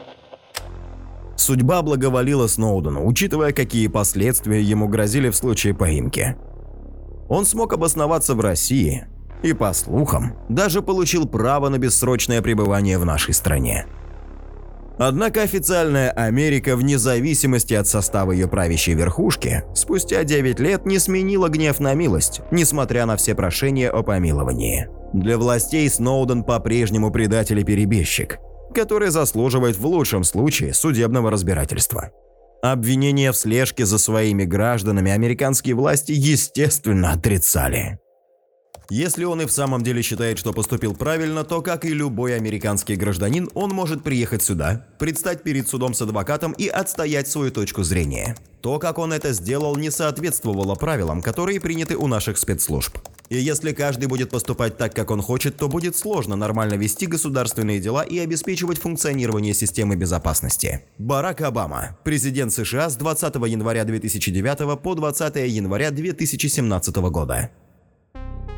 Судьба 1.37 1.83
благоволила 1.83 2.47
Сноудену, 2.47 3.07
учитывая, 3.07 3.53
какие 3.53 3.89
последствия 3.89 4.63
ему 4.63 4.89
грозили 4.89 5.29
в 5.29 5.37
случае 5.37 5.75
поимки. 5.75 6.37
Он 7.29 7.45
смог 7.45 7.73
обосноваться 7.73 8.35
в 8.35 8.41
России 8.41 9.07
и, 9.43 9.53
по 9.53 9.73
слухам, 9.73 10.37
даже 10.49 10.83
получил 10.83 11.29
право 11.29 11.69
на 11.69 11.79
бессрочное 11.79 12.43
пребывание 12.43 12.99
в 12.99 13.05
нашей 13.05 13.35
стране. 13.35 13.87
Однако 14.99 15.43
официальная 15.43 16.11
Америка, 16.11 16.75
вне 16.77 16.99
зависимости 16.99 17.75
от 17.75 17.87
состава 17.87 18.33
ее 18.33 18.49
правящей 18.49 18.95
верхушки, 18.95 19.63
спустя 19.75 20.25
9 20.25 20.59
лет 20.59 20.87
не 20.87 20.99
сменила 20.99 21.49
гнев 21.49 21.81
на 21.81 21.93
милость, 21.95 22.41
несмотря 22.51 23.05
на 23.05 23.17
все 23.17 23.35
прошения 23.35 23.91
о 23.91 24.03
помиловании. 24.03 24.89
Для 25.13 25.37
властей 25.37 25.89
Сноуден 25.91 26.45
по-прежнему 26.45 27.11
предатель 27.11 27.59
и 27.61 27.65
перебежчик, 27.65 28.39
который 28.75 29.11
заслуживает 29.11 29.77
в 29.77 29.87
лучшем 29.87 30.25
случае 30.25 30.73
судебного 30.73 31.31
разбирательства. 31.31 32.11
Обвинения 32.63 33.33
в 33.33 33.37
слежке 33.37 33.85
за 33.85 33.99
своими 33.99 34.45
гражданами 34.45 35.13
американские 35.13 35.75
власти, 35.75 36.13
естественно, 36.13 37.13
отрицали. 37.13 37.99
Если 38.91 39.25
он 39.25 39.41
и 39.41 39.47
в 39.47 39.51
самом 39.51 39.83
деле 39.83 40.01
считает, 40.01 40.39
что 40.39 40.53
поступил 40.53 40.95
правильно, 40.95 41.43
то, 41.43 41.61
как 41.61 41.85
и 41.85 41.89
любой 41.89 42.37
американский 42.37 42.95
гражданин, 42.95 43.51
он 43.55 43.71
может 43.71 44.05
приехать 44.05 44.43
сюда, 44.43 44.87
предстать 44.99 45.43
перед 45.43 45.69
судом 45.69 45.93
с 45.93 46.03
адвокатом 46.03 46.53
и 46.53 46.69
отстоять 46.69 47.27
свою 47.29 47.51
точку 47.51 47.83
зрения. 47.83 48.37
То, 48.61 48.79
как 48.79 48.99
он 48.99 49.13
это 49.13 49.33
сделал, 49.33 49.77
не 49.77 49.91
соответствовало 49.91 50.77
правилам, 50.77 51.21
которые 51.21 51.61
приняты 51.61 51.97
у 51.97 52.07
наших 52.07 52.39
спецслужб. 52.39 52.97
И 53.29 53.37
если 53.37 53.73
каждый 53.73 54.07
будет 54.07 54.31
поступать 54.31 54.77
так, 54.77 54.95
как 54.95 55.11
он 55.11 55.21
хочет, 55.21 55.57
то 55.57 55.69
будет 55.69 55.97
сложно 55.97 56.37
нормально 56.37 56.75
вести 56.75 57.07
государственные 57.07 57.81
дела 57.81 58.03
и 58.03 58.19
обеспечивать 58.19 58.79
функционирование 58.79 59.55
системы 59.55 59.97
безопасности. 59.97 60.83
Барак 60.99 61.41
Обама, 61.41 61.97
президент 62.05 62.53
США 62.53 62.89
с 62.89 62.97
20 62.97 63.35
января 63.47 63.85
2009 63.85 64.81
по 64.81 64.95
20 64.95 65.37
января 65.49 65.91
2017 65.91 66.97
года. 66.97 67.51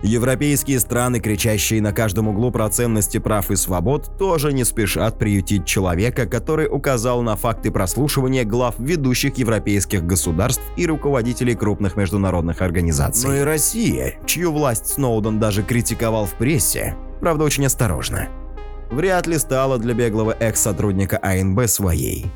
Европейские 0.03 0.79
страны, 0.79 1.19
кричащие 1.19 1.83
на 1.83 1.93
каждом 1.93 2.29
углу 2.29 2.53
про 2.53 2.69
ценности 2.69 3.19
прав 3.19 3.51
и 3.51 3.57
свобод, 3.57 4.17
тоже 4.17 4.53
не 4.53 4.63
спешат 4.63 5.19
приютить 5.19 5.65
человека, 5.65 6.27
который 6.27 6.69
указал 6.69 7.23
на 7.23 7.35
факты 7.35 7.73
прослушивания 7.73 8.45
глав 8.45 8.77
ведущих 8.79 9.39
европейских 9.39 10.05
государств 10.05 10.63
и 10.77 10.87
руководителей 10.87 11.57
крупных 11.57 11.97
международных 11.97 12.63
организаций. 12.63 13.29
Но 13.29 13.37
и 13.37 13.41
Россия, 13.41 14.15
чью 14.25 14.53
власть 14.53 14.87
Сноуден 14.87 15.41
даже 15.41 15.65
критиковал 15.65 16.27
в 16.27 16.35
прессе, 16.35 16.95
правда 17.21 17.43
очень 17.43 17.67
осторожно, 17.67 18.29
вряд 18.93 19.27
ли 19.27 19.37
стала 19.37 19.79
для 19.79 19.95
беглого 19.95 20.31
экс-сотрудника 20.31 21.19
АНБ 21.21 21.69
своей. 21.69 22.27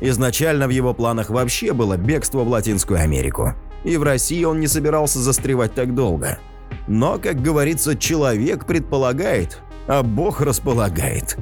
Изначально 0.00 0.66
в 0.66 0.70
его 0.70 0.94
планах 0.94 1.28
вообще 1.28 1.74
было 1.74 1.98
бегство 1.98 2.42
в 2.42 2.48
Латинскую 2.48 3.00
Америку, 3.00 3.52
и 3.84 3.98
в 3.98 4.02
России 4.02 4.42
он 4.44 4.60
не 4.60 4.66
собирался 4.66 5.18
застревать 5.18 5.74
так 5.74 5.94
долго– 5.94 6.38
но, 6.86 7.18
как 7.18 7.40
говорится, 7.42 7.96
человек 7.96 8.66
предполагает, 8.66 9.60
а 9.86 10.02
Бог 10.02 10.40
располагает. 10.40 11.36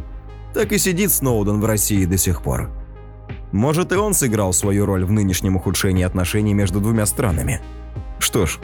Так 0.55 0.73
и 0.73 0.79
сидит 0.79 1.13
Сноуден 1.13 1.61
в 1.61 1.65
России 1.65 2.05
до 2.05 2.19
сих 2.19 2.43
пор. 2.43 2.71
Может 3.53 3.93
и 3.93 3.97
он 3.97 4.15
сыграл 4.15 4.53
свою 4.53 4.87
роль 4.87 5.05
в 5.05 5.13
нынешнем 5.13 5.57
ухудшении 5.57 6.05
отношений 6.05 6.55
между 6.55 6.81
двумя 6.81 7.07
странами. 7.07 7.61
Что 8.19 8.47
ж, 8.47 8.59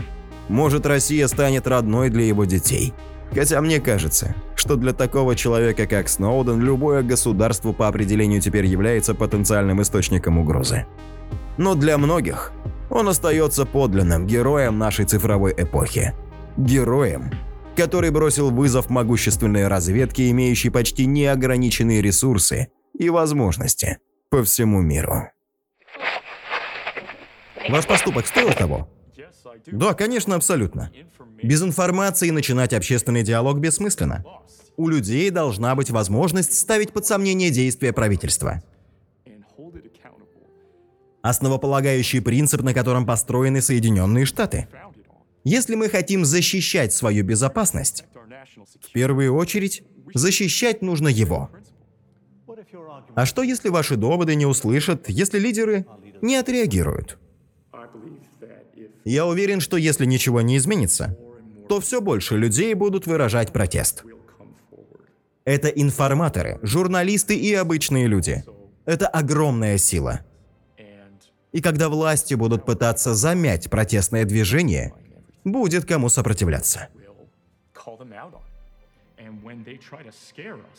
может 0.49 0.87
Россия 0.87 1.27
станет 1.27 1.67
родной 1.67 2.11
для 2.11 2.25
его 2.25 2.45
детей. 2.45 2.95
Хотя 3.35 3.61
мне 3.61 3.81
кажется, 3.81 4.35
что 4.55 4.77
для 4.77 4.93
такого 4.93 5.35
человека, 5.35 5.87
как 5.87 6.09
Сноуден, 6.09 6.61
любое 6.61 7.03
государство 7.03 7.73
по 7.73 7.89
определению 7.89 8.41
теперь 8.41 8.67
является 8.67 9.15
потенциальным 9.15 9.83
источником 9.83 10.39
угрозы. 10.39 10.87
Но 11.59 11.75
для 11.75 11.99
многих 11.99 12.53
он 12.89 13.09
остается 13.09 13.67
подлинным 13.67 14.27
героем 14.27 14.79
нашей 14.79 15.05
цифровой 15.05 15.55
эпохи 15.57 16.15
героем, 16.57 17.31
который 17.77 18.11
бросил 18.11 18.51
вызов 18.51 18.89
могущественной 18.91 19.69
разведке, 19.69 20.31
имеющей 20.31 20.71
почти 20.71 21.07
неограниченные 21.07 22.01
ресурсы 22.01 22.69
и 22.99 23.11
возможности 23.11 23.99
по 24.31 24.43
всему 24.43 24.81
миру. 24.81 25.29
Ваш 27.69 27.87
поступок 27.87 28.27
стоил 28.27 28.53
того? 28.53 28.89
Да, 29.67 29.95
конечно, 29.95 30.37
абсолютно. 30.37 30.91
Без 31.43 31.63
информации 31.63 32.31
начинать 32.31 32.73
общественный 32.73 33.23
диалог 33.23 33.59
бессмысленно. 33.59 34.25
У 34.77 34.89
людей 34.89 35.31
должна 35.31 35.75
быть 35.75 35.91
возможность 35.91 36.57
ставить 36.57 36.93
под 36.93 37.07
сомнение 37.07 37.51
действия 37.51 37.93
правительства. 37.93 38.63
Основополагающий 41.23 42.21
принцип, 42.21 42.63
на 42.63 42.73
котором 42.73 43.05
построены 43.05 43.61
Соединенные 43.61 44.25
Штаты– 44.25 44.69
если 45.47 45.77
мы 45.77 45.89
хотим 45.89 46.25
защищать 46.25 46.93
свою 46.93 47.25
безопасность, 47.25 48.05
в 48.83 48.93
первую 48.93 49.33
очередь 49.33 49.85
защищать 50.13 50.83
нужно 50.83 51.07
его. 51.07 51.51
А 53.15 53.25
что 53.27 53.45
если 53.45 53.69
ваши 53.69 53.95
доводы 53.95 54.35
не 54.35 54.45
услышат, 54.45 55.09
если 55.09 55.39
лидеры 55.39 55.87
не 56.21 56.35
отреагируют? 56.35 57.19
Я 59.05 59.25
уверен, 59.25 59.61
что 59.61 59.77
если 59.77 60.05
ничего 60.05 60.41
не 60.41 60.57
изменится, 60.57 61.17
то 61.69 61.81
все 61.81 62.01
больше 62.01 62.37
людей 62.37 62.75
будут 62.75 63.07
выражать 63.07 63.53
протест. 63.53 64.03
Это 65.45 65.69
информаторы, 65.69 66.59
журналисты 66.63 67.37
и 67.37 67.55
обычные 67.55 68.09
люди. 68.09 68.43
Это 68.85 69.07
огромная 69.07 69.79
сила. 69.79 70.23
И 71.53 71.61
когда 71.61 71.89
власти 71.89 72.35
будут 72.35 72.67
пытаться 72.67 73.15
замять 73.15 73.71
протестное 73.71 74.25
движение, 74.25 74.93
будет 75.47 75.87
кому 75.87 76.09
сопротивляться. 76.09 76.89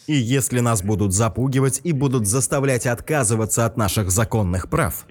И 0.06 0.13
если 0.13 0.60
нас 0.60 0.84
будут 0.84 1.13
запугивать 1.13 1.82
и 1.84 1.91
будут 1.91 2.27
заставлять 2.27 2.86
отказываться 2.86 3.65
от 3.65 3.77
наших 3.77 4.12
законных 4.12 4.69
прав, 4.69 5.08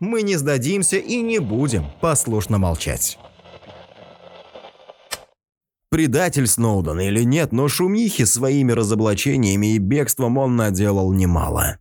мы 0.00 0.22
не 0.22 0.36
сдадимся 0.36 0.96
и 0.96 1.20
не 1.22 1.38
будем 1.38 1.86
послушно 2.00 2.58
молчать. 2.58 3.18
Предатель 5.90 6.46
Сноуден 6.46 7.00
или 7.00 7.22
нет, 7.22 7.52
но 7.52 7.68
шумихи 7.68 8.24
своими 8.24 8.72
разоблачениями 8.72 9.74
и 9.74 9.78
бегством 9.78 10.36
он 10.36 10.56
наделал 10.56 11.12
немало. 11.12 11.78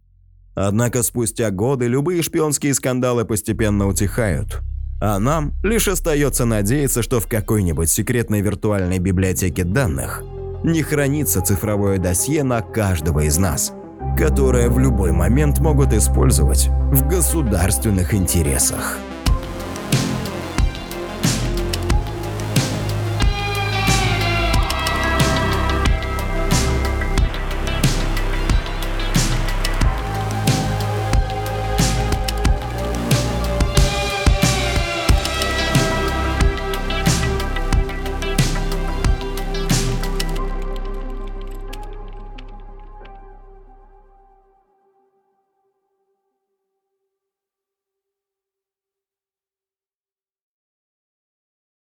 Однако 0.56 1.04
спустя 1.04 1.52
годы 1.52 1.88
любые 1.88 2.22
шпионские 2.22 2.74
скандалы 2.74 3.26
постепенно 3.26 3.88
утихают. 3.88 4.62
А 5.00 5.20
нам 5.20 5.54
лишь 5.64 5.88
остается 5.88 6.46
надеяться, 6.46 7.04
что 7.04 7.20
в 7.20 7.28
какой-нибудь 7.28 7.90
секретной 7.90 8.42
виртуальной 8.42 9.00
библиотеке 9.00 9.64
данных 9.64 10.24
не 10.64 10.82
хранится 10.82 11.42
цифровое 11.42 12.00
досье 12.00 12.44
на 12.44 12.62
каждого 12.62 13.22
из 13.22 13.38
нас, 13.38 13.74
которое 14.18 14.70
в 14.70 14.80
любой 14.80 15.12
момент 15.12 15.60
могут 15.60 15.94
использовать 15.94 16.68
в 16.92 17.08
государственных 17.08 18.14
интересах. 18.14 18.98